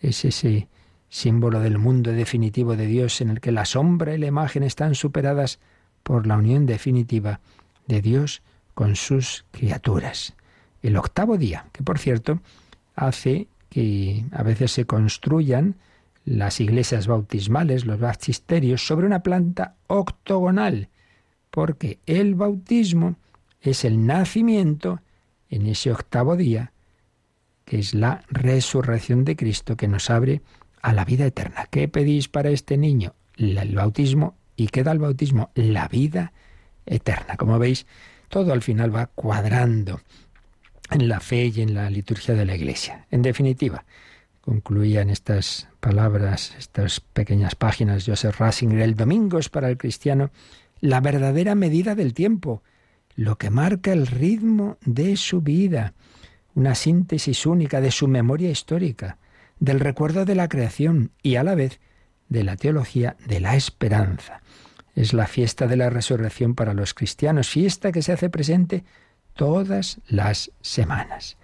[0.00, 0.68] es ese
[1.10, 4.94] símbolo del mundo definitivo de Dios en el que la sombra y la imagen están
[4.94, 5.58] superadas
[6.02, 7.40] por la unión definitiva
[7.86, 8.40] de Dios
[8.72, 10.32] con sus criaturas.
[10.80, 12.40] El octavo día, que por cierto
[12.94, 15.74] hace que a veces se construyan
[16.26, 20.88] las iglesias bautismales, los baptisterios, sobre una planta octogonal,
[21.50, 23.16] porque el bautismo
[23.62, 25.00] es el nacimiento
[25.48, 26.72] en ese octavo día,
[27.64, 30.42] que es la resurrección de Cristo que nos abre
[30.82, 31.66] a la vida eterna.
[31.70, 33.14] ¿Qué pedís para este niño?
[33.36, 34.36] El bautismo.
[34.56, 35.50] ¿Y qué da el bautismo?
[35.54, 36.32] La vida
[36.86, 37.36] eterna.
[37.36, 37.86] Como veis,
[38.28, 40.00] todo al final va cuadrando
[40.90, 43.06] en la fe y en la liturgia de la Iglesia.
[43.10, 43.84] En definitiva,
[44.46, 50.30] concluía en estas palabras, estas pequeñas páginas, Joseph Rasinger, el domingo es para el cristiano
[50.80, 52.62] la verdadera medida del tiempo,
[53.16, 55.94] lo que marca el ritmo de su vida,
[56.54, 59.18] una síntesis única de su memoria histórica,
[59.58, 61.80] del recuerdo de la creación y a la vez
[62.28, 64.42] de la teología de la esperanza.
[64.94, 68.84] Es la fiesta de la resurrección para los cristianos, fiesta que se hace presente
[69.34, 71.36] todas las semanas.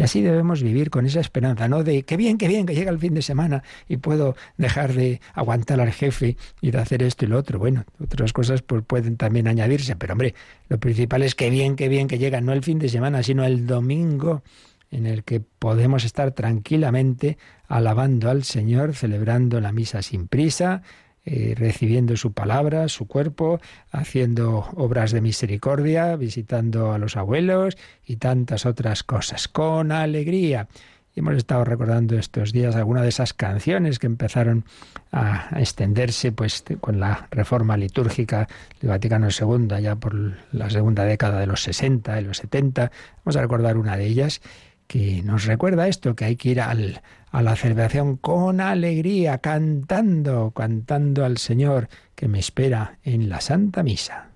[0.00, 2.90] Y así debemos vivir con esa esperanza, no de qué bien, qué bien, que llega
[2.90, 7.26] el fin de semana y puedo dejar de aguantar al jefe y de hacer esto
[7.26, 7.58] y lo otro.
[7.58, 10.34] Bueno, otras cosas pues, pueden también añadirse, pero hombre,
[10.70, 13.44] lo principal es que bien, qué bien que llega no el fin de semana, sino
[13.44, 14.42] el domingo
[14.90, 17.36] en el que podemos estar tranquilamente
[17.68, 20.80] alabando al Señor, celebrando la misa sin prisa,
[21.26, 28.16] eh, recibiendo su palabra, su cuerpo, haciendo obras de misericordia, visitando a los abuelos y
[28.16, 30.68] tantas otras cosas, con alegría.
[31.14, 34.64] Y hemos estado recordando estos días algunas de esas canciones que empezaron
[35.12, 38.48] a extenderse pues con la reforma litúrgica
[38.80, 40.14] del Vaticano II, ya por
[40.52, 42.90] la segunda década de los 60 y los 70.
[43.24, 44.40] Vamos a recordar una de ellas
[44.86, 50.50] que nos recuerda esto, que hay que ir al, a la celebración con alegría, cantando,
[50.50, 54.29] cantando al Señor que me espera en la Santa Misa.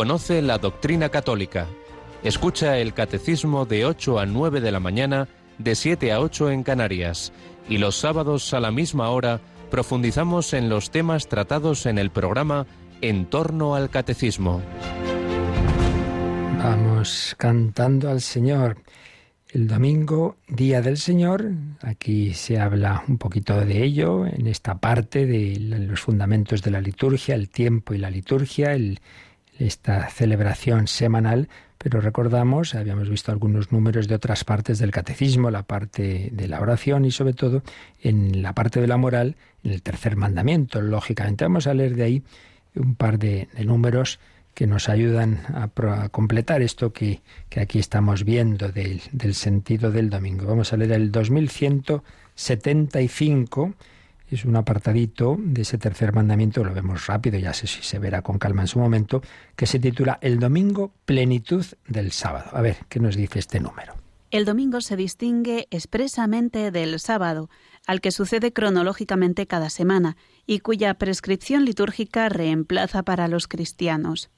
[0.00, 1.66] Conoce la doctrina católica.
[2.22, 6.62] Escucha el catecismo de 8 a 9 de la mañana, de 7 a 8 en
[6.62, 7.34] Canarias.
[7.68, 12.66] Y los sábados a la misma hora profundizamos en los temas tratados en el programa
[13.02, 14.62] En torno al catecismo.
[16.56, 18.78] Vamos cantando al Señor.
[19.50, 21.50] El domingo, Día del Señor,
[21.82, 26.80] aquí se habla un poquito de ello, en esta parte de los fundamentos de la
[26.80, 29.00] liturgia, el tiempo y la liturgia, el,
[29.60, 35.62] esta celebración semanal, pero recordamos, habíamos visto algunos números de otras partes del catecismo, la
[35.62, 37.62] parte de la oración y sobre todo
[38.02, 41.44] en la parte de la moral, en el tercer mandamiento, lógicamente.
[41.44, 42.22] Vamos a leer de ahí
[42.74, 44.18] un par de, números
[44.54, 45.68] que nos ayudan a,
[46.02, 50.46] a completar esto que, que, aquí estamos viendo del, del sentido del domingo.
[50.46, 53.74] Vamos a leer el 2175
[54.34, 58.22] es un apartadito de ese tercer mandamiento, lo vemos rápido, ya sé si se verá
[58.22, 59.22] con calma en su momento,
[59.56, 62.50] que se titula El domingo, plenitud del sábado.
[62.52, 63.94] A ver, ¿qué nos dice este número?
[64.30, 67.50] El domingo se distingue expresamente del sábado,
[67.86, 70.16] al que sucede cronológicamente cada semana
[70.46, 74.30] y cuya prescripción litúrgica reemplaza para los cristianos.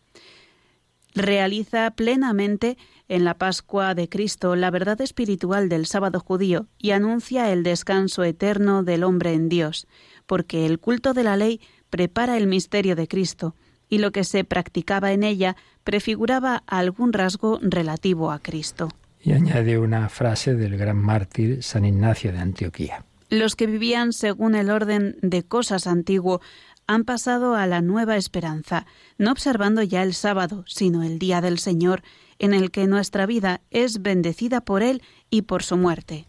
[1.15, 7.53] Realiza plenamente en la Pascua de Cristo la verdad espiritual del sábado judío y anuncia
[7.53, 9.87] el descanso eterno del hombre en Dios,
[10.27, 13.55] porque el culto de la ley prepara el misterio de Cristo,
[13.91, 18.89] y lo que se practicaba en ella prefiguraba algún rasgo relativo a Cristo.
[19.21, 23.05] Y añade una frase del gran mártir San Ignacio de Antioquía.
[23.29, 26.41] Los que vivían según el orden de cosas antiguo
[26.87, 28.87] han pasado a la nueva esperanza,
[29.19, 32.03] no observando ya el sábado, sino el día del Señor,
[32.39, 36.27] en el que nuestra vida es bendecida por Él y por su muerte.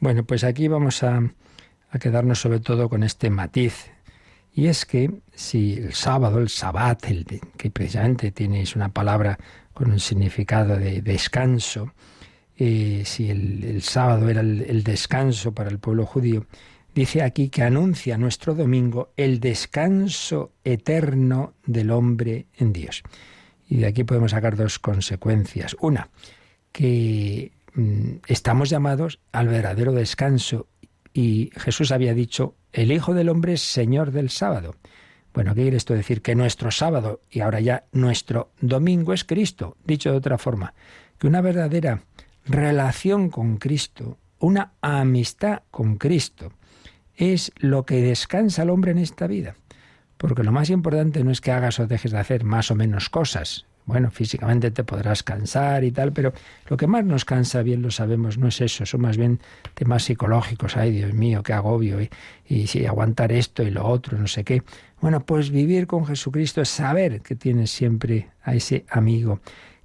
[0.00, 1.22] Bueno, pues aquí vamos a,
[1.90, 3.90] a quedarnos sobre todo con este matiz.
[4.54, 7.24] Y es que si el sábado, el sabbat, el
[7.56, 9.38] que precisamente tienes una palabra
[9.72, 11.92] con un significado de descanso,
[12.58, 16.46] eh, si el, sábado era el descanso para el pueblo judío,
[16.94, 23.02] dice aquí que anuncia nuestro domingo el descanso eterno del hombre en Dios.
[23.68, 25.76] Y de aquí podemos sacar dos consecuencias.
[25.80, 26.10] Una,
[26.72, 30.66] que mmm, estamos llamados al verdadero descanso
[31.14, 34.76] y Jesús había dicho, el Hijo del Hombre es Señor del sábado.
[35.34, 36.20] Bueno, ¿qué quiere esto decir?
[36.22, 39.76] Que nuestro sábado y ahora ya nuestro domingo es Cristo.
[39.84, 40.74] Dicho de otra forma,
[41.18, 42.02] que una verdadera
[42.44, 46.52] relación con Cristo, una amistad con Cristo,
[47.16, 49.54] es lo que descansa al hombre en esta vida.
[50.16, 53.08] Porque lo más importante no es que hagas o dejes de hacer más o menos
[53.08, 53.66] cosas.
[53.84, 56.32] Bueno, físicamente te podrás cansar y tal, pero
[56.68, 59.40] lo que más nos cansa, bien lo sabemos, no es eso, son más bien
[59.74, 60.76] temas psicológicos.
[60.76, 62.08] Ay, Dios mío, qué agobio, y,
[62.46, 64.62] y sí, aguantar esto y lo otro, no sé qué.
[65.00, 69.40] Bueno, pues vivir con Jesucristo es saber que tienes siempre a ese amigo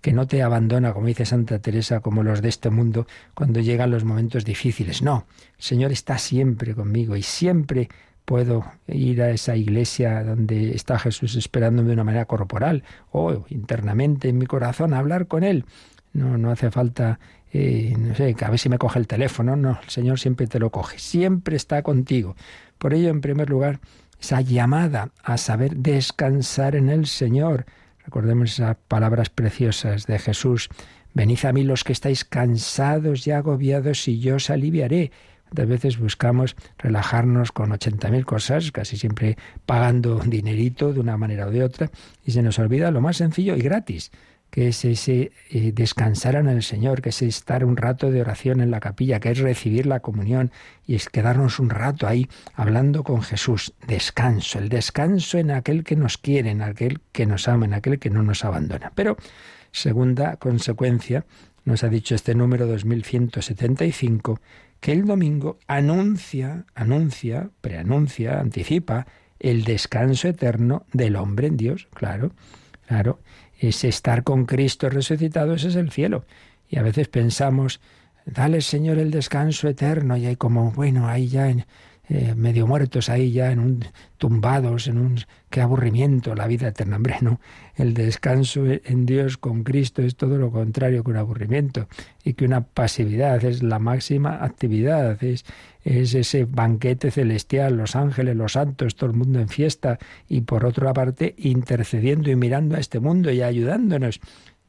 [0.07, 3.91] que no te abandona, como dice Santa Teresa, como los de este mundo, cuando llegan
[3.91, 5.01] los momentos difíciles.
[5.01, 5.25] No,
[5.57, 7.89] el Señor está siempre conmigo y siempre
[8.23, 14.29] puedo ir a esa iglesia donde está Jesús esperándome de una manera corporal o internamente
[14.29, 15.65] en mi corazón a hablar con Él.
[16.13, 17.19] No, no hace falta,
[17.51, 19.57] eh, no sé, que a ver si me coge el teléfono.
[19.57, 22.37] No, el Señor siempre te lo coge, siempre está contigo.
[22.77, 23.81] Por ello, en primer lugar,
[24.21, 27.65] esa llamada a saber descansar en el Señor.
[28.07, 30.69] Recordemos esas palabras preciosas de Jesús.
[31.13, 35.11] Venid a mí los que estáis cansados y agobiados y yo os aliviaré.
[35.49, 41.51] Muchas veces buscamos relajarnos con 80.000 cosas, casi siempre pagando dinerito de una manera o
[41.51, 41.91] de otra,
[42.23, 44.11] y se nos olvida lo más sencillo y gratis,
[44.49, 48.61] que es ese eh, descansar en el Señor, que es estar un rato de oración
[48.61, 50.51] en la capilla, que es recibir la comunión
[50.85, 53.73] y es quedarnos un rato ahí hablando con Jesús.
[53.87, 57.99] Descanso, el descanso en aquel que nos quiere, en aquel que nos ama, en aquel
[57.99, 58.91] que no nos abandona.
[58.95, 59.17] Pero,
[59.71, 61.25] segunda consecuencia,
[61.65, 64.39] nos ha dicho este número 2175,
[64.79, 69.05] que el domingo anuncia, anuncia, preanuncia, anticipa
[69.39, 72.31] el descanso eterno del hombre en Dios, claro,
[72.87, 73.19] claro,
[73.59, 76.25] es estar con Cristo resucitado, ese es el cielo.
[76.69, 77.79] Y a veces pensamos,
[78.25, 81.65] dale Señor el descanso eterno y hay como, bueno, ahí ya en,
[82.09, 83.85] eh, medio muertos ahí ya en un
[84.17, 87.41] tumbados en un qué aburrimiento la vida eterna hombre no
[87.75, 91.87] el descanso en Dios con Cristo es todo lo contrario que un aburrimiento
[92.23, 95.43] y que una pasividad es la máxima actividad es
[95.83, 99.99] es ese banquete celestial los ángeles los santos todo el mundo en fiesta
[100.29, 104.21] y por otra parte intercediendo y mirando a este mundo y ayudándonos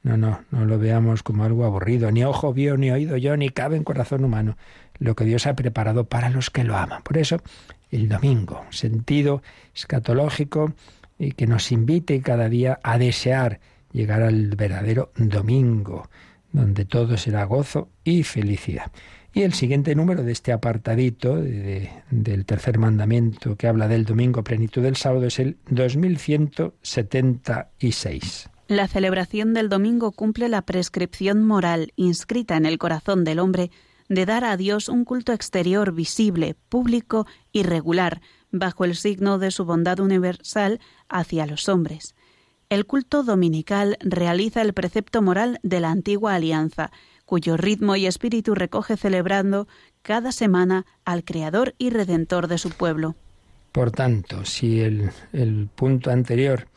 [0.03, 2.11] no, no, no lo veamos como algo aburrido.
[2.13, 4.57] Ni ojo vio, ni oído yo, ni cabe en corazón humano
[4.99, 7.03] lo que Dios ha preparado para los que lo aman.
[7.03, 7.39] Por eso,
[7.91, 9.43] el domingo, sentido
[9.75, 10.73] escatológico
[11.19, 13.61] y que nos invite cada día a desear
[13.93, 16.09] llegar al verdadero domingo,
[16.53, 18.93] donde todo será gozo y felicidad.
[19.33, 24.83] Y el siguiente número de este apartadito del tercer mandamiento que habla del domingo plenitud
[24.83, 28.51] del sábado es el 2176.
[28.69, 33.71] La celebración del domingo cumple la prescripción moral inscrita en el corazón del hombre
[34.09, 39.51] de dar a Dios un culto exterior visible, público y regular, bajo el signo de
[39.51, 42.15] su bondad universal hacia los hombres.
[42.71, 46.91] El culto dominical realiza el precepto moral de la antigua alianza,
[47.25, 49.69] cuyo ritmo y espíritu recoge celebrando
[50.03, 53.17] cada semana al Creador y Redentor de su pueblo.
[53.73, 55.11] Por tanto, si el,
[55.75, 56.69] punto anterior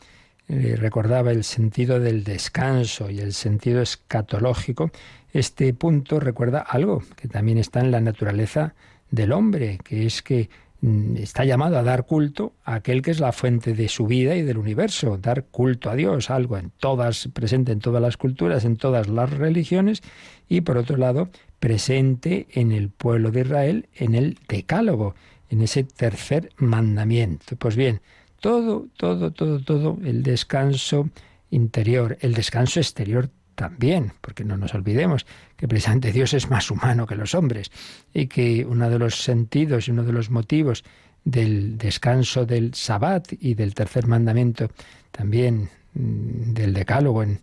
[0.48, 4.90] eh, recordaba el sentido del descanso y el sentido escatológico,
[5.32, 8.74] este punto recuerda algo que también está en la naturaleza
[9.10, 13.20] del hombre, que es que mm, está llamado a dar culto a aquel que es
[13.20, 17.28] la fuente de su vida y del universo, dar culto a Dios, algo en todas,
[17.32, 20.02] presente en todas las culturas, en todas las religiones,
[20.48, 21.30] y por otro lado,
[21.60, 25.14] presente en el pueblo de Israel, en el decálogo,
[25.48, 27.56] en ese tercer mandamiento.
[27.56, 28.00] Pues bien,
[28.40, 31.08] todo, todo, todo, todo, el descanso
[31.50, 35.26] interior, el descanso exterior también, porque no nos olvidemos
[35.56, 37.70] que precisamente Dios es más humano que los hombres
[38.12, 40.84] y que uno de los sentidos y uno de los motivos
[41.24, 44.70] del descanso del sabbat y del tercer mandamiento
[45.12, 47.40] también mm, del decálogo, en,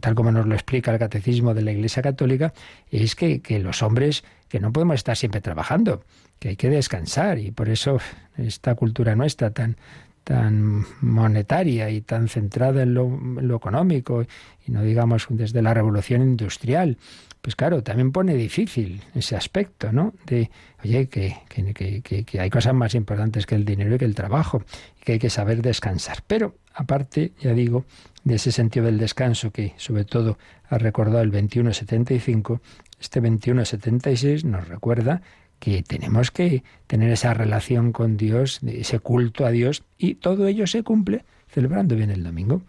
[0.00, 2.54] tal como nos lo explica el catecismo de la Iglesia Católica,
[2.90, 6.04] es que, que los hombres, que no podemos estar siempre trabajando,
[6.38, 7.98] que hay que descansar y por eso
[8.36, 9.76] esta cultura nuestra tan
[10.24, 14.24] tan monetaria y tan centrada en lo, económico
[14.66, 16.96] y no digamos desde la revolución industrial
[17.44, 20.14] pues claro, también pone difícil ese aspecto, ¿no?
[20.24, 20.50] De,
[20.82, 24.62] oye, que, que, que, hay cosas más importantes que el dinero y que el trabajo,
[24.98, 26.22] y que hay que saber descansar.
[26.26, 27.84] Pero, aparte, ya digo,
[28.24, 30.38] de ese sentido del descanso que sobre todo
[30.70, 32.62] ha recordado el 2175,
[32.98, 35.20] este 2176 nos recuerda
[35.64, 40.66] que tenemos que tener esa relación con Dios, ese culto a Dios, y todo ello
[40.66, 42.60] se cumple celebrando bien el domingo.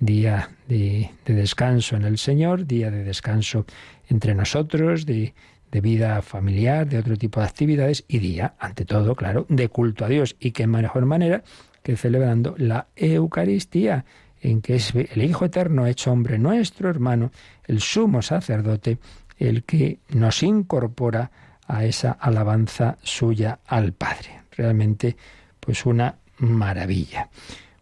[0.00, 3.66] Día de, descanso en el Señor, día de descanso
[4.08, 5.32] entre nosotros, de,
[5.70, 10.04] de vida familiar, de otro tipo de actividades, y día, ante todo, claro, de culto
[10.04, 10.34] a Dios.
[10.40, 11.44] Y qué mejor manera
[11.84, 14.04] que celebrando la Eucaristía,
[14.40, 17.30] en que es el Hijo Eterno hecho hombre nuestro hermano,
[17.66, 18.98] el sumo sacerdote,
[19.38, 21.30] el que nos incorpora
[21.70, 24.42] a esa alabanza suya al Padre.
[24.50, 25.16] Realmente,
[25.60, 27.30] pues una maravilla.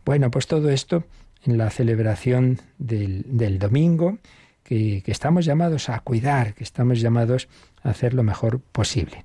[0.05, 1.05] Bueno, pues todo esto
[1.45, 4.19] en la celebración del, domingo,
[4.63, 7.49] que, estamos llamados a cuidar, que estamos llamados
[7.83, 9.25] a hacer lo mejor posible.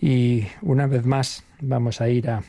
[0.00, 2.42] Y una vez más vamos a ir a,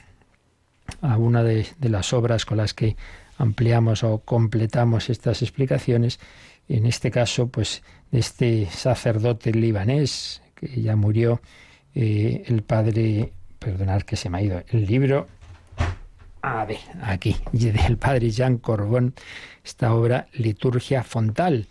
[1.02, 2.96] a una de, de las obras con las que
[3.40, 6.20] ampliamos o completamos estas explicaciones,
[6.70, 11.42] en este caso, pues, de este sacerdote libanés, que ya murió
[11.94, 15.28] eh, el padre, perdonad que se me ha ido, el libro,
[16.42, 19.16] a ver, aquí, del padre Jean Corbón,
[19.64, 21.68] esta obra Liturgia Fontal,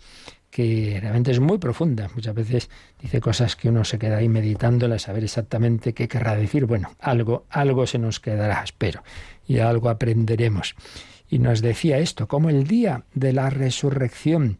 [0.49, 2.09] que realmente es muy profunda.
[2.13, 2.69] Muchas veces
[3.01, 6.65] dice cosas que uno se queda ahí meditándolas, a saber exactamente qué querrá decir.
[6.65, 9.03] Bueno, algo, algo se nos quedará, espero,
[9.47, 10.75] y algo aprenderemos.
[11.29, 14.59] Y nos decía esto, como el día de la resurrección,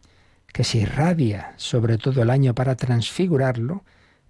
[0.52, 3.84] que se irradia sobre todo el año para transfigurarlo,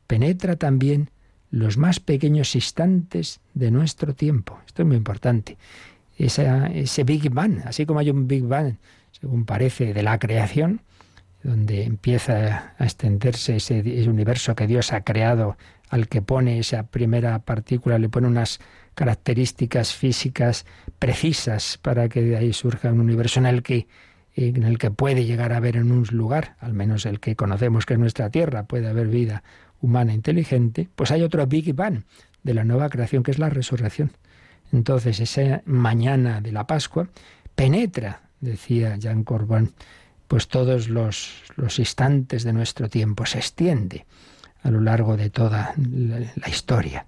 [0.06, 1.10] penetra también
[1.50, 4.58] los más pequeños instantes de nuestro tiempo.
[4.66, 5.56] Esto es muy importante.
[6.18, 8.76] ese Big Bang, así como hay un Big Bang,
[9.12, 10.80] según parece, de la creación,
[11.42, 15.56] donde empieza a extenderse ese, ese universo que Dios ha creado,
[15.88, 18.58] al que pone esa primera partícula, le pone unas
[18.94, 20.66] características físicas
[20.98, 23.86] precisas para que de ahí surja un universo en el que
[24.36, 27.86] en el que puede llegar a haber en un lugar, al menos el que conocemos
[27.86, 29.42] que es nuestra Tierra, puede haber vida
[29.80, 32.02] humana inteligente, pues hay otro Big Bang
[32.42, 34.12] de la nueva creación que es la resurrección.
[34.72, 37.08] Entonces, esa mañana de la Pascua
[37.54, 39.72] penetra, decía Jean Corbin,
[40.28, 44.06] pues todos los, los instantes de nuestro tiempo, se extiende.
[44.62, 47.06] a lo largo de toda la, la historia.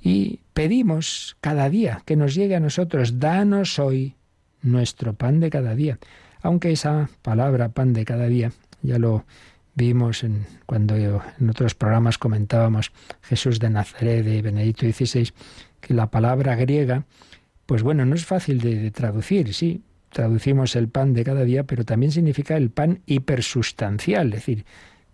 [0.00, 4.14] Y pedimos cada día que nos llegue a nosotros, danos hoy
[4.62, 5.98] nuestro pan de cada día.
[6.42, 8.52] Aunque esa palabra pan de cada día,
[8.82, 9.24] ya lo
[9.74, 15.30] vimos en, cuando en otros programas comentábamos Jesús de Nazaret de Benedicto XVI,
[15.80, 17.04] que la palabra griega,
[17.66, 21.64] pues bueno, no es fácil de, de traducir, sí, traducimos el pan de cada día,
[21.64, 24.64] pero también significa el pan hipersustancial, es decir,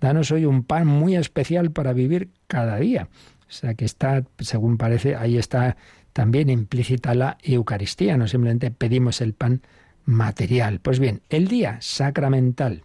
[0.01, 3.09] danos hoy un pan muy especial para vivir cada día.
[3.49, 5.77] O sea que está, según parece, ahí está
[6.13, 9.63] también implícita la Eucaristía, no simplemente pedimos el pan
[10.05, 10.81] material.
[10.81, 12.85] Pues bien, el día sacramental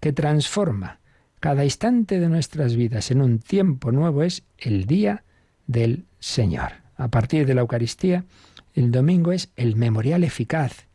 [0.00, 0.99] que transforma
[1.40, 5.24] cada instante de nuestras vidas en un tiempo nuevo es el día
[5.66, 6.72] del Señor.
[6.96, 8.24] A partir de la Eucaristía,
[8.74, 10.86] el domingo es el memorial eficaz,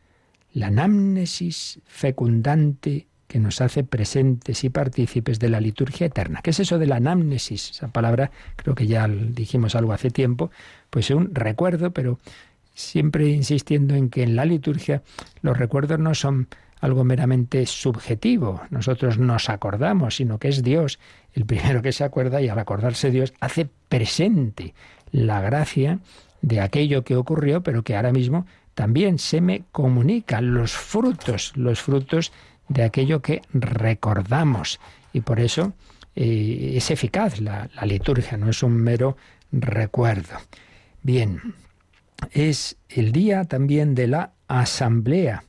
[0.53, 6.41] la anamnesis fecundante que nos hace presentes y partícipes de la liturgia eterna.
[6.43, 7.71] ¿Qué es eso de la anamnesis?
[7.71, 10.51] Esa palabra creo que ya dijimos algo hace tiempo,
[10.91, 12.19] pues es un recuerdo, pero
[12.75, 15.01] siempre insistiendo en que en la liturgia
[15.41, 16.47] los recuerdos no son
[16.81, 20.99] algo meramente subjetivo, nosotros nos acordamos, sino que es Dios
[21.33, 24.73] el primero que se acuerda y al acordarse Dios hace presente
[25.11, 25.99] la gracia
[26.41, 31.81] de aquello que ocurrió, pero que ahora mismo también se me comunica los frutos, los
[31.81, 32.31] frutos
[32.67, 34.79] de aquello que recordamos.
[35.13, 35.73] Y por eso
[36.15, 39.17] eh, es eficaz la, la liturgia, no es un mero
[39.51, 40.35] recuerdo.
[41.01, 41.55] Bien,
[42.31, 45.43] es el día también de la asamblea,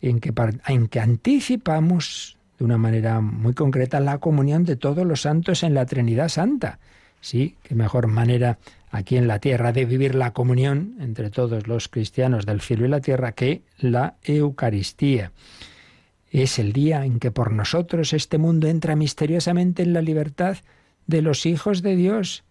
[0.00, 0.32] en que,
[0.66, 5.74] en que anticipamos de una manera muy concreta la comunión de todos los santos en
[5.74, 6.78] la Trinidad Santa.
[7.20, 8.58] Sí, qué mejor manera
[8.90, 12.88] aquí en la tierra de vivir la comunión entre todos los cristianos del cielo y
[12.88, 15.32] la tierra que la Eucaristía.
[16.30, 20.58] Es el día en que por nosotros este mundo entra misteriosamente en la libertad
[21.06, 22.44] de los hijos de Dios,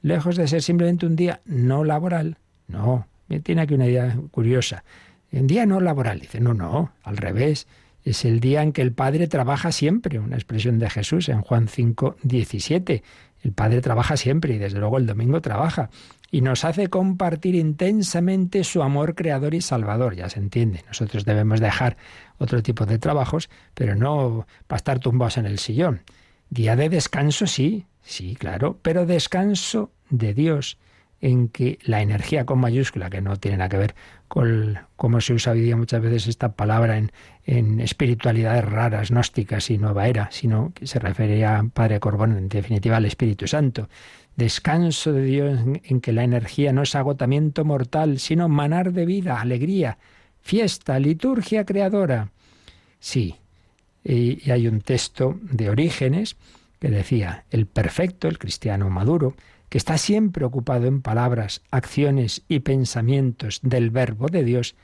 [0.00, 2.36] lejos de ser simplemente un día no laboral.
[2.68, 3.06] No,
[3.42, 4.84] tiene aquí una idea curiosa.
[5.32, 6.20] Un día no laboral.
[6.20, 7.66] Dice, no, no, al revés.
[8.04, 11.68] Es el día en que el Padre trabaja siempre, una expresión de Jesús en Juan
[11.68, 13.02] 5, 17.
[13.42, 15.90] El Padre trabaja siempre y desde luego el domingo trabaja
[16.30, 20.84] y nos hace compartir intensamente su amor creador y salvador, ya se entiende.
[20.86, 21.96] Nosotros debemos dejar
[22.38, 26.02] otro tipo de trabajos, pero no para estar tumbados en el sillón.
[26.48, 30.78] Día de descanso, sí, sí, claro, pero descanso de Dios,
[31.20, 33.94] en que la energía con mayúscula, que no tiene nada que ver
[34.28, 37.12] con cómo se usa hoy día muchas veces esta palabra en,
[37.44, 42.48] en espiritualidades raras, gnósticas y nueva era, sino que se refería a Padre Corbón, en
[42.48, 43.88] definitiva al Espíritu Santo.
[44.36, 49.40] Descanso de Dios en, que la energía no es agotamiento mortal, sino manar de vida,
[49.40, 49.98] alegría,
[50.40, 52.30] fiesta, liturgia creadora.
[52.98, 53.36] Sí,
[54.04, 56.36] y hay un texto de Orígenes
[56.78, 59.34] que decía, el perfecto, el cristiano maduro,
[59.70, 64.74] que está siempre ocupado en palabras, acciones y pensamientos del verbo de Dios,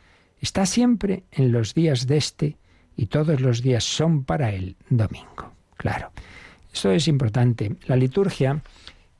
[0.40, 2.56] está siempre en los días de este
[2.96, 5.52] y todos los días son para él domingo.
[5.76, 6.12] Claro,
[6.72, 7.76] eso es importante.
[7.86, 8.62] La liturgia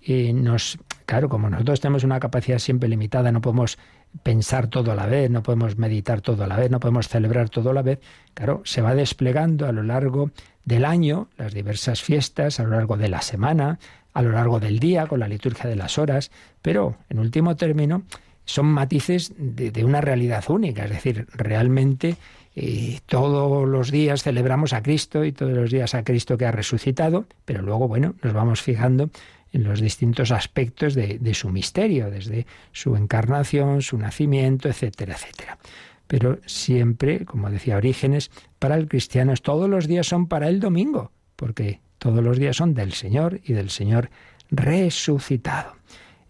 [0.00, 3.76] eh, nos, claro, como nosotros tenemos una capacidad siempre limitada, no podemos
[4.22, 7.50] pensar todo a la vez, no podemos meditar todo a la vez, no podemos celebrar
[7.50, 7.98] todo a la vez,
[8.34, 10.30] claro, se va desplegando a lo largo
[10.64, 13.78] del año, las diversas fiestas, a lo largo de la semana,
[14.16, 16.30] a lo largo del día, con la liturgia de las horas,
[16.62, 18.02] pero en último término
[18.46, 22.16] son matices de, una realidad única, es decir, realmente
[22.54, 26.50] eh, todos los días celebramos a Cristo y todos los días a Cristo que ha
[26.50, 29.10] resucitado, pero luego, bueno, nos vamos fijando
[29.52, 35.58] en los distintos aspectos de, de su misterio, desde su encarnación, su nacimiento, etcétera, etcétera.
[36.06, 41.10] Pero siempre, como decía Orígenes, para el cristiano todos los días son para el domingo,
[41.36, 44.10] porque todos los días son del Señor y del Señor
[44.50, 45.74] resucitado.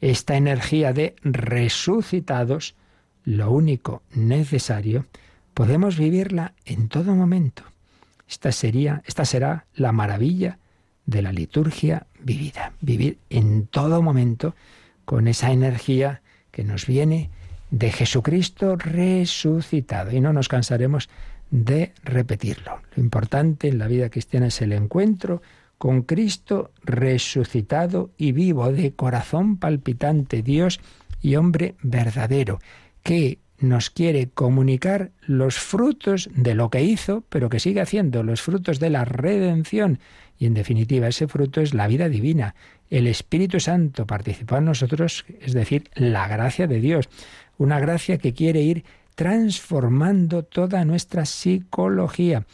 [0.00, 2.74] Esta energía de resucitados,
[3.24, 5.06] lo único necesario,
[5.54, 7.62] podemos vivirla en todo momento.
[8.28, 10.58] Esta sería, esta será la maravilla
[11.06, 14.54] de la liturgia vivida, vivir en todo momento
[15.04, 17.30] con esa energía que nos viene
[17.70, 21.08] de Jesucristo resucitado y no nos cansaremos
[21.50, 22.80] de repetirlo.
[22.94, 25.42] Lo importante en la vida cristiana es el encuentro
[25.78, 30.80] con Cristo resucitado y vivo, de corazón palpitante, Dios
[31.20, 32.60] y hombre verdadero,
[33.02, 38.42] que nos quiere comunicar los frutos de lo que hizo, pero que sigue haciendo, los
[38.42, 39.98] frutos de la redención.
[40.38, 42.54] Y en definitiva, ese fruto es la vida divina.
[42.90, 47.08] El Espíritu Santo participa en nosotros, es decir, la gracia de Dios.
[47.56, 52.44] Una gracia que quiere ir transformando toda nuestra psicología.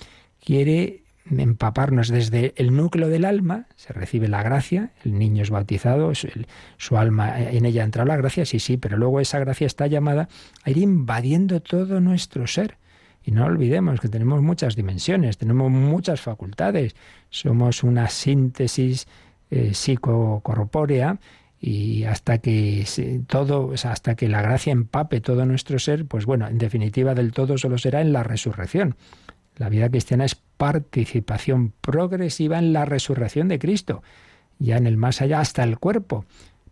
[0.41, 6.13] Quiere empaparnos desde el núcleo del alma, se recibe la gracia, el niño es bautizado,
[6.15, 10.29] su, alma, en ella entra la gracia, sí, sí, pero luego esa gracia está llamada
[10.65, 12.79] a ir invadiendo todo nuestro ser.
[13.25, 16.97] Y no olvidemos que tenemos muchas dimensiones, tenemos muchas facultades,
[17.31, 19.07] somos una síntesis
[19.51, 21.21] eh, psicocorpórea
[21.61, 22.85] y hasta que
[23.29, 27.57] todo, hasta que la gracia empape todo nuestro ser, pues bueno, en definitiva del todo
[27.57, 28.97] solo será en la resurrección.
[29.63, 34.03] La vida cristiana es participación progresiva en la resurrección de Cristo,
[34.59, 36.25] ya en el más allá hasta el cuerpo,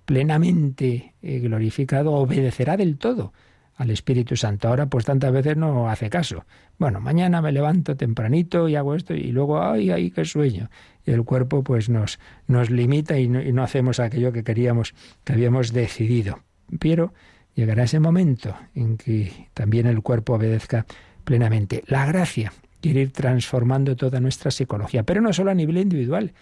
[0.05, 3.33] plenamente eh, glorificado, obedecerá del todo
[3.77, 4.67] al Espíritu Santo.
[4.67, 6.45] Ahora pues tantas veces no hace caso.
[6.79, 10.69] Bueno, mañana me levanto tempranito y hago esto y luego, ay, ay, qué sueño.
[11.07, 12.19] Y el cuerpo pues nos,
[12.49, 16.41] nos limita y no, y no hacemos aquello que queríamos, que habíamos decidido.
[16.81, 17.15] Pero
[17.55, 20.87] llegará ese momento en que también el cuerpo obedezca
[21.23, 21.85] plenamente.
[21.87, 26.33] La gracia quiere ir transformando toda nuestra psicología, pero no solo a nivel individual,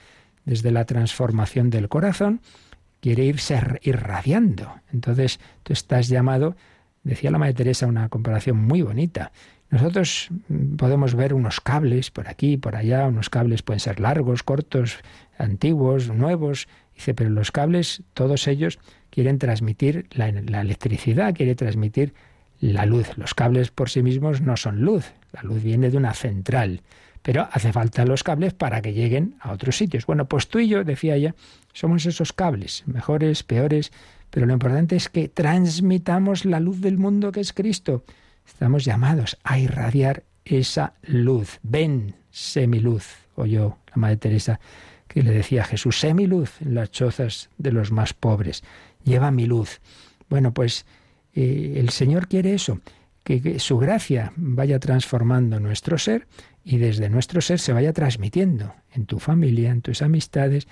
[0.44, 2.40] desde la transformación del corazón,
[3.00, 4.80] quiere irse irradiando.
[4.92, 6.56] Entonces tú estás llamado
[7.08, 9.32] Decía la Madre Teresa una comparación muy bonita.
[9.70, 10.28] Nosotros
[10.76, 14.98] podemos ver unos cables por aquí, por allá, unos cables pueden ser largos, cortos,
[15.38, 16.68] antiguos, nuevos.
[16.94, 18.78] Dice, pero los cables, todos ellos
[19.10, 22.12] quieren transmitir la, la electricidad, quiere transmitir
[22.60, 23.16] la luz.
[23.16, 26.82] Los cables por sí mismos no son luz, la luz viene de una central,
[27.22, 30.06] pero hace falta los cables para que lleguen a otros sitios.
[30.06, 31.34] Bueno, pues tú y yo, decía ella,
[31.72, 33.92] somos esos cables, mejores, peores,
[34.30, 38.04] pero lo importante es que transmitamos la luz del mundo que es Cristo.
[38.46, 41.58] Estamos llamados a irradiar esa luz.
[41.62, 44.60] Ven, semiluz, oyó la Madre Teresa
[45.06, 48.62] que le decía a Jesús, semiluz en las chozas de los más pobres.
[49.04, 49.80] Lleva mi luz.
[50.28, 50.84] Bueno, pues
[51.34, 52.80] eh, el Señor quiere eso,
[53.28, 56.26] que, su gracia vaya transformando nuestro ser
[56.64, 60.66] y desde nuestro ser se vaya transmitiendo en tu familia, en tus amistades,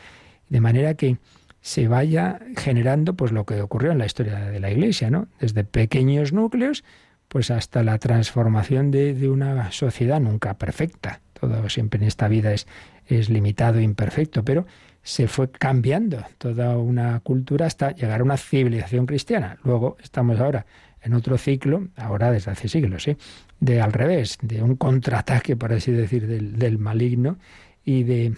[0.48, 1.18] de manera que
[1.60, 5.28] se vaya generando pues lo que ocurrió en la historia de la Iglesia, ¿no?
[5.40, 6.84] Desde pequeños núcleos
[7.28, 11.20] pues hasta la transformación de, de una sociedad nunca perfecta.
[11.38, 12.66] Todo siempre en esta vida es,
[13.06, 14.66] es limitado e imperfecto, pero
[15.02, 19.58] se fue cambiando toda una cultura hasta llegar a una civilización cristiana.
[19.62, 20.66] Luego estamos ahora
[21.02, 23.16] en otro ciclo, ahora desde hace siglos, ¿eh?
[23.60, 27.38] de al revés, de un contraataque, por así decir, del, maligno
[27.84, 28.34] y de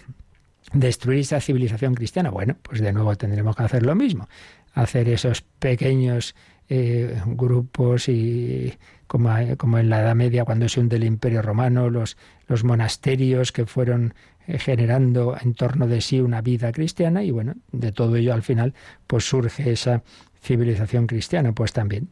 [0.73, 2.29] destruir esa civilización cristiana.
[2.29, 4.29] Bueno, pues de nuevo tendremos que hacer lo mismo,
[4.73, 6.35] hacer esos pequeños
[6.69, 11.89] eh, grupos y como, como, en la Edad Media cuando se hunde el Imperio Romano,
[11.89, 14.13] los, los monasterios que fueron
[14.49, 18.41] eh, generando en torno de sí una vida cristiana y bueno, de todo ello al
[18.41, 18.73] final
[19.05, 20.01] pues surge esa
[20.41, 22.09] civilización cristiana, pues también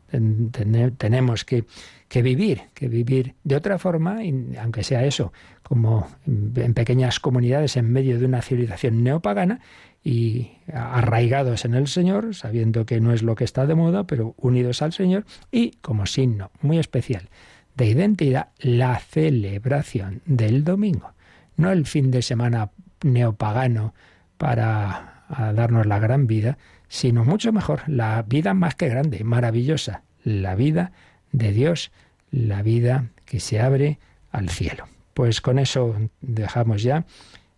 [0.97, 1.65] tenemos que,
[2.07, 4.19] que, vivir, que vivir de otra forma,
[4.61, 5.31] aunque sea eso,
[5.63, 9.61] como en pequeñas comunidades en medio de una civilización neopagana
[10.03, 14.35] y arraigados en el Señor, sabiendo que no es lo que está de moda, pero
[14.37, 17.29] unidos al Señor y como signo muy especial
[17.75, 21.13] de identidad, la celebración del domingo,
[21.57, 22.71] no el fin de semana
[23.03, 23.93] neopagano
[24.37, 26.57] para darnos la gran vida,
[26.87, 30.91] sino mucho mejor, la vida más que grande, maravillosa, la vida
[31.31, 31.91] de Dios,
[32.31, 33.99] la vida que se abre
[34.31, 34.87] al cielo.
[35.13, 37.05] Pues con eso dejamos ya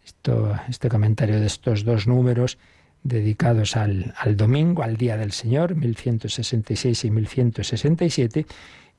[0.05, 2.57] esto, este comentario de estos dos números
[3.03, 8.45] dedicados al, al domingo, al Día del Señor, 1166 y 1167,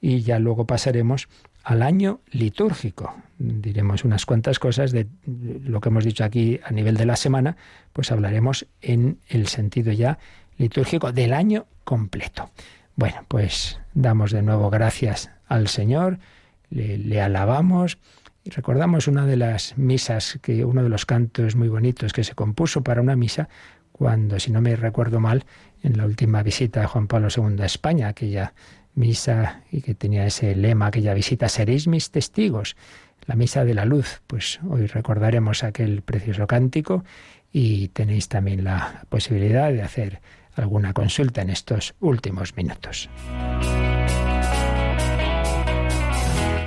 [0.01, 1.28] y ya luego pasaremos
[1.62, 3.14] al año litúrgico.
[3.38, 7.57] Diremos unas cuantas cosas de lo que hemos dicho aquí a nivel de la semana,
[7.92, 10.18] pues hablaremos en el sentido ya
[10.57, 12.51] litúrgico del año completo.
[12.96, 16.18] Bueno, pues damos de nuevo gracias al Señor,
[16.70, 17.98] le, alabamos
[18.44, 22.34] y recordamos una de las misas, que uno de los cantos muy bonitos que se
[22.34, 23.48] compuso para una misa
[23.92, 25.44] cuando, si no me recuerdo mal,
[25.82, 28.55] en la última visita de Juan Pablo II a España, aquella
[28.95, 32.76] misa y que tenía ese lema, aquella visita, seréis mis testigos,
[33.26, 34.22] la misa de la luz.
[34.26, 37.05] Pues hoy recordaremos aquel precioso cántico
[37.53, 40.20] y tenéis también la posibilidad de hacer
[40.55, 43.09] alguna consulta en estos últimos minutos.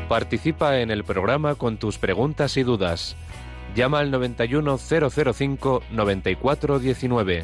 [0.08, 3.16] Participa en el programa con tus preguntas y dudas.
[3.76, 7.44] Llama al 91005 9419.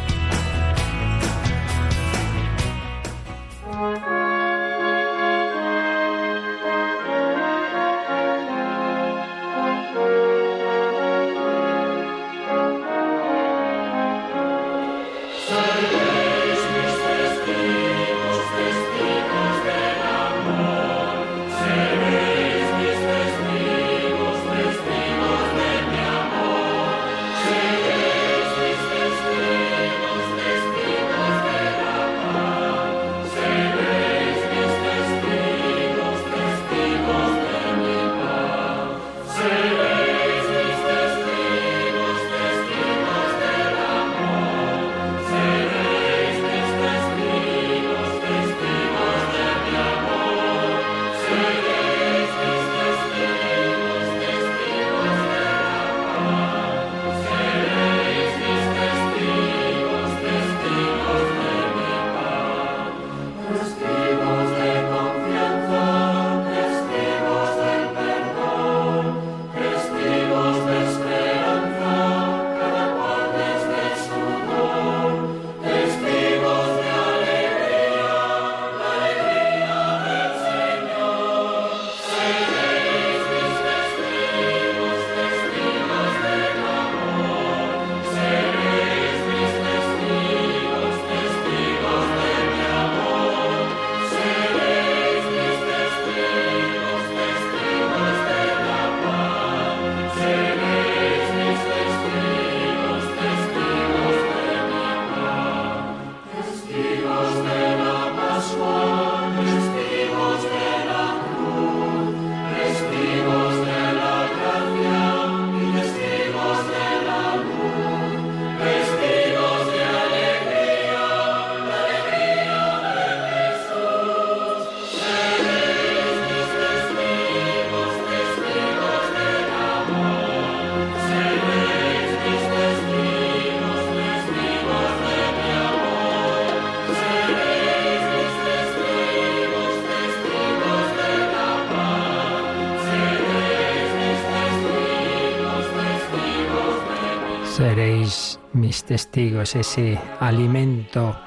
[148.53, 151.17] mis testigos, ese alimento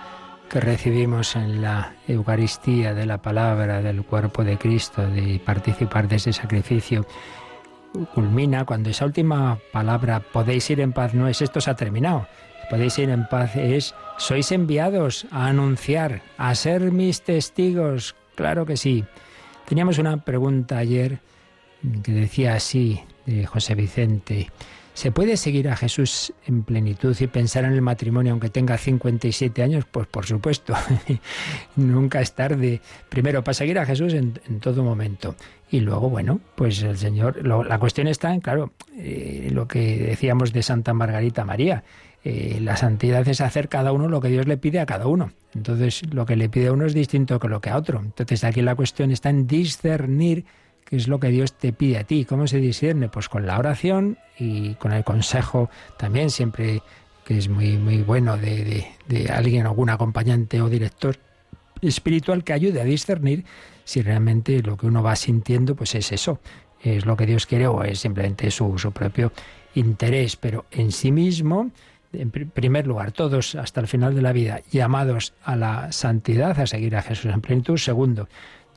[0.49, 6.17] que recibimos en la Eucaristía de la palabra del cuerpo de Cristo, de participar de
[6.17, 7.07] ese sacrificio,
[8.15, 12.27] culmina cuando esa última palabra, podéis ir en paz, no es esto se ha terminado,
[12.69, 18.77] podéis ir en paz, es sois enviados a anunciar, a ser mis testigos, claro que
[18.77, 19.05] sí.
[19.67, 21.21] Teníamos una pregunta ayer
[22.03, 24.51] que decía así, de José Vicente,
[24.95, 29.61] ¿Se puede seguir a Jesús en plenitud y pensar en el matrimonio aunque tenga 57
[29.61, 29.85] años?
[29.91, 30.73] Pues por supuesto,
[31.77, 32.81] nunca es tarde.
[33.09, 35.35] Primero, para seguir a Jesús en, todo momento.
[35.69, 40.63] Y luego, bueno, pues el Señor, la cuestión está claro, eh, lo que decíamos de
[40.63, 41.83] Santa Margarita María.
[42.23, 45.33] Eh, la santidad es hacer cada uno lo que Dios le pide a cada uno.
[45.57, 47.99] Entonces, lo que le pide a uno es distinto que lo que a otro.
[47.99, 50.45] Entonces, aquí la cuestión está en discernir
[50.85, 52.25] qué es lo que Dios te pide a ti.
[52.25, 53.09] ¿Cómo se discierne?
[53.09, 56.83] Pues con la oración y con el consejo también, siempre
[57.25, 61.17] que es muy, muy bueno de, de, alguien, algún acompañante o director
[61.81, 63.45] espiritual que ayude a discernir
[63.85, 66.41] si realmente lo que uno va sintiendo pues es eso,
[66.83, 69.33] es lo que Dios quiere o es simplemente su, su propio
[69.75, 71.71] interés, pero en sí mismo,
[72.13, 76.67] en primer lugar, todos hasta el final de la vida llamados a la santidad, a
[76.67, 77.77] seguir a Jesús en plenitud.
[77.77, 78.29] Segundo,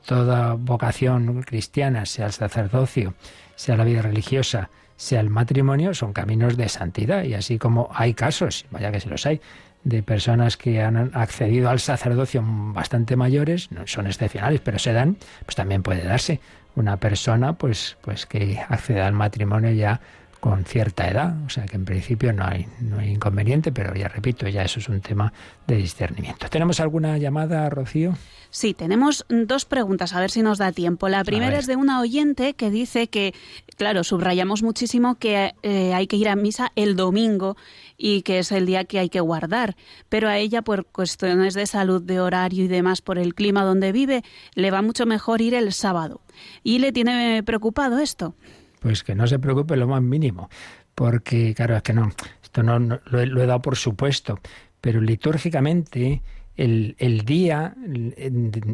[0.04, 3.14] toda vocación cristiana, sea el sacerdocio,
[3.54, 7.24] sea la vida religiosa, sea el matrimonio, son caminos de santidad.
[7.24, 9.40] Y así como hay casos, vaya que se los hay,
[9.84, 15.16] de personas que han accedido al sacerdocio bastante mayores, no son excepcionales, pero se dan,
[15.44, 16.40] pues también puede darse
[16.74, 20.00] una persona pues, pues que acceda al matrimonio ya
[20.40, 24.08] con cierta edad, o sea que en principio no hay, no hay inconveniente, pero ya
[24.08, 25.32] repito, ya eso es un tema
[25.66, 26.48] de discernimiento.
[26.48, 28.14] ¿Tenemos alguna llamada, Rocío?
[28.50, 31.08] Sí, tenemos dos preguntas, a ver si nos da tiempo.
[31.08, 33.34] La primera es de una oyente que dice que,
[33.76, 37.56] claro, subrayamos muchísimo que eh, hay que ir a misa el domingo
[37.98, 39.76] y que es el día que hay que guardar,
[40.08, 43.92] pero a ella por cuestiones de salud, de horario y demás, por el clima donde
[43.92, 44.22] vive,
[44.54, 46.22] le va mucho mejor ir el sábado.
[46.62, 48.34] ¿Y le tiene preocupado esto?
[48.80, 50.48] Pues que no se preocupe lo más mínimo,
[50.94, 52.10] porque claro, es que no,
[52.42, 54.38] esto no, lo, he, lo, he, dado por supuesto,
[54.80, 56.22] pero litúrgicamente
[56.58, 57.74] el, el día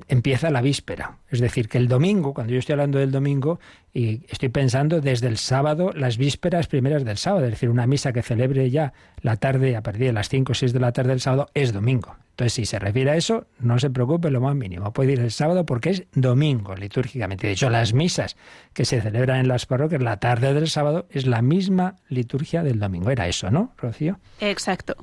[0.09, 1.18] empieza la víspera.
[1.28, 3.61] Es decir, que el domingo, cuando yo estoy hablando del domingo,
[3.92, 8.12] y estoy pensando desde el sábado, las vísperas primeras del sábado, es decir, una misa
[8.12, 8.94] que celebre ya
[9.25, 11.72] la tarde, a partir de las 5 o 6 de la tarde del sábado, es
[11.72, 12.14] domingo.
[12.33, 14.93] Entonces, si se refiere a eso, no se preocupe lo más mínimo.
[14.93, 17.47] Puede ir el sábado porque es domingo, litúrgicamente.
[17.47, 18.37] De hecho, las misas
[18.75, 22.81] que se celebran en las parroquias la tarde del sábado es la misma liturgia del
[22.81, 23.11] domingo.
[23.11, 24.18] Era eso, ¿no, Rocío?
[24.41, 24.95] Exacto.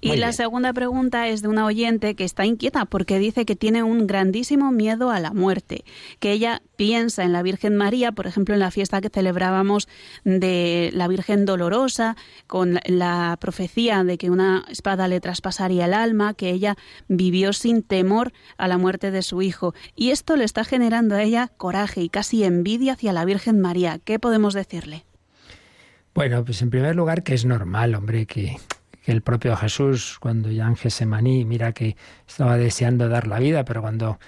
[0.00, 0.36] Y Muy la bien.
[0.36, 4.72] segunda pregunta es de una oyente que está inquieta porque dice que tiene un grandísimo
[4.72, 5.84] miedo a la muerte,
[6.18, 9.86] que ella piensa en la Virgen María, por ejemplo, en la fiesta que celebrábamos
[10.24, 12.16] de la Virgen Dolorosa,
[12.46, 16.76] con la profecía de que una espada le traspasaría el alma, que ella
[17.06, 19.74] vivió sin temor a la muerte de su hijo.
[19.94, 23.98] Y esto le está generando a ella coraje y casi envidia hacia la Virgen María.
[24.02, 25.04] ¿Qué podemos decirle?
[26.14, 28.56] Bueno, pues en primer lugar que es normal, hombre, que,
[29.04, 33.82] el propio Jesús, cuando ya en Gesemaní, mira que estaba deseando dar la vida, pero
[33.82, 34.18] cuando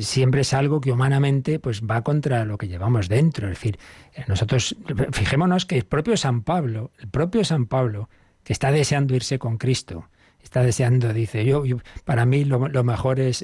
[0.00, 3.48] siempre es algo que humanamente pues va contra lo que llevamos dentro.
[3.48, 3.78] Es decir,
[4.14, 4.76] eh, nosotros,
[5.12, 8.08] fijémonos que el propio San Pablo, el propio San Pablo,
[8.44, 10.08] que está deseando irse con Cristo,
[10.42, 11.64] está deseando, dice, yo,
[12.04, 13.42] para mí lo, mejor es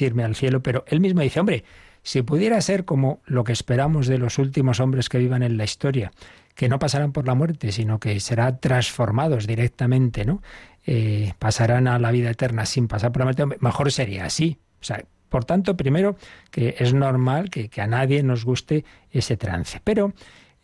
[0.00, 1.64] irme al cielo, pero él mismo dice, hombre,
[2.02, 5.64] si pudiera ser como lo que esperamos de los últimos hombres que vivan en la
[5.64, 6.10] historia,
[6.54, 10.42] que no pasarán por la muerte, sino que serán transformados directamente, ¿no?
[10.86, 14.58] Eh, pasarán a la vida eterna sin pasar por la muerte, mejor sería así.
[14.80, 16.16] O sea, por tanto, primero,
[16.50, 19.80] que es normal que, a nadie nos guste ese trance.
[19.84, 20.12] Pero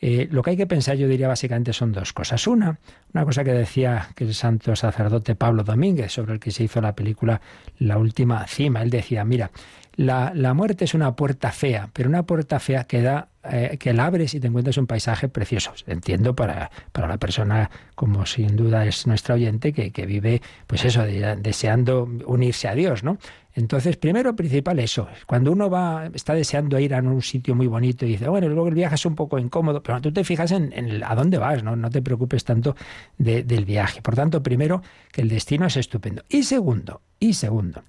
[0.00, 2.46] eh, lo que hay que pensar, yo diría básicamente, son dos cosas.
[2.46, 2.78] Una,
[3.12, 6.80] una cosa que decía que el santo sacerdote Pablo Domínguez, sobre el que se hizo
[6.80, 7.40] la película
[7.78, 9.50] La Última Cima, él decía, mira,
[9.96, 13.92] la, la muerte es una puerta fea, pero una puerta fea que da eh, que
[13.92, 15.72] la abres y te encuentras un paisaje precioso.
[15.86, 20.84] Entiendo para, para la persona, como sin duda es nuestra oyente, que, que vive, pues
[20.86, 23.18] eso, deseando unirse a Dios, ¿no?
[23.56, 28.04] Entonces, primero principal eso, cuando uno va, está deseando ir a un sitio muy bonito
[28.04, 31.04] y dice, bueno, luego el viaje es un poco incómodo, pero tú te fijas en,
[31.04, 31.76] a dónde vas, ¿no?
[31.76, 32.74] No te preocupes tanto
[33.18, 34.02] del viaje.
[34.02, 34.82] Por tanto, primero,
[35.12, 36.24] que el destino es estupendo.
[36.28, 37.84] Y segundo, y segundo,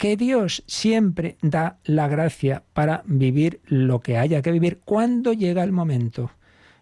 [0.00, 5.62] que Dios siempre da la gracia para vivir lo que haya que vivir cuando llega
[5.62, 6.30] el momento.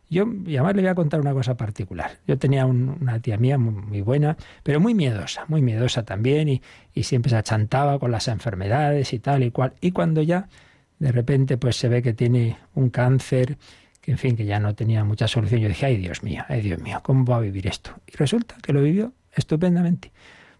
[0.09, 2.13] Yo, y además le voy a contar una cosa particular.
[2.29, 6.63] Yo tenía una tía mía muy, buena, pero muy miedosa, muy miedosa también, y,
[6.95, 9.73] y, siempre se achantaba con las enfermedades y tal y cual.
[9.81, 10.49] Y cuando ya
[11.01, 13.59] de repente pues se ve que tiene un cáncer,
[14.01, 16.61] que en fin, que ya no tenía mucha solución, yo dije, ay Dios mío, ay
[16.61, 17.91] Dios mío, ¿cómo va a vivir esto?
[18.07, 20.13] Y resulta que lo vivió estupendamente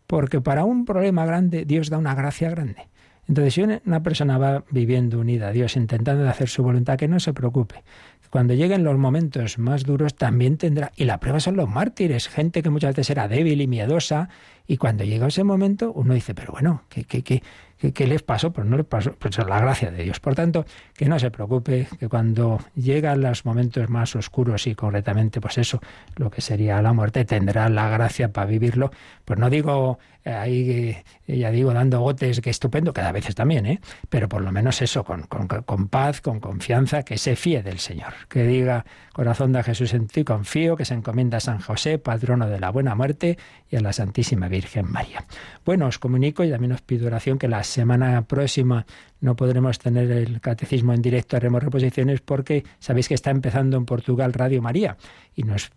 [0.09, 2.89] porque para un problema grande Dios da una gracia grande.
[3.29, 7.21] Entonces, si una persona va viviendo unida a Dios, intentando hacer su voluntad, que no
[7.21, 7.85] se preocupe.
[8.31, 10.93] Cuando lleguen los momentos más duros, también tendrá.
[10.97, 14.31] Y la prueba son los mártires, gente que muchas veces era débil y miedosa.
[14.67, 17.43] Y cuando llega ese momento, uno dice, pero bueno, ¿qué, qué, qué,
[17.79, 18.53] ¿Qué, les pasó?
[18.53, 20.19] Pues no les pasó, pues la gracia de Dios.
[20.19, 25.41] Por tanto, que no se preocupe, que cuando llegan los momentos más oscuros y concretamente,
[25.41, 25.81] pues eso,
[26.17, 28.91] lo que sería la muerte, tendrá la gracia para vivirlo.
[29.25, 33.35] Pues no digo eh, ahí, eh, ya digo, dando gotes, que estupendo, que a veces
[33.35, 33.81] también, ¿eh?
[34.09, 37.79] Pero por lo menos eso, con, con, con paz, con confianza, que se fíe del
[37.79, 38.13] Señor.
[38.29, 42.49] Que diga, corazón de Jesús en ti confío, que se encomienda a San José, patrono
[42.49, 43.39] de la buena muerte,
[43.71, 45.25] y a la Santísima Virgen María.
[45.65, 48.87] Bueno, os comunico y también os pido oración que las semana próxima
[49.21, 53.85] no podremos tener el catecismo en directo, haremos reposiciones porque sabéis que está empezando en
[53.85, 54.97] Portugal Radio María
[55.35, 55.71] y nos,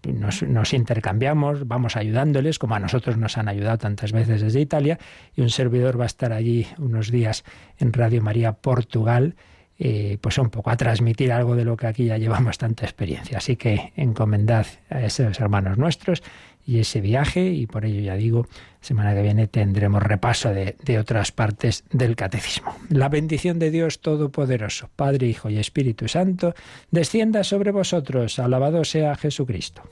[0.48, 5.00] nos, intercambiamos, vamos ayudándoles, como a nosotros nos han ayudado tantas veces desde Italia,
[5.36, 7.44] y un servidor va a estar allí unos días
[7.78, 9.36] en Radio María Portugal.
[9.84, 13.40] Eh, pues un poco a transmitir algo de lo que aquí ya llevamos tanta experiencia.
[13.40, 16.22] Así que encomendad a esos hermanos nuestros
[16.68, 18.46] y ese viaje y por ello ya digo,
[18.82, 22.76] semana que viene tendremos repaso de, otras partes del catecismo.
[22.90, 26.54] La bendición de Dios Todopoderoso, Padre, Hijo y Espíritu Santo,
[26.90, 28.40] descienda sobre vosotros.
[28.40, 29.84] Alabado sea Jesucristo.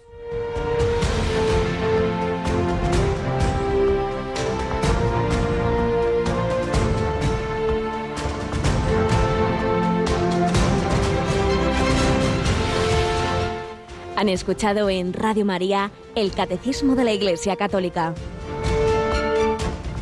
[14.16, 18.14] Han escuchado en Radio María el Catecismo de la Iglesia Católica.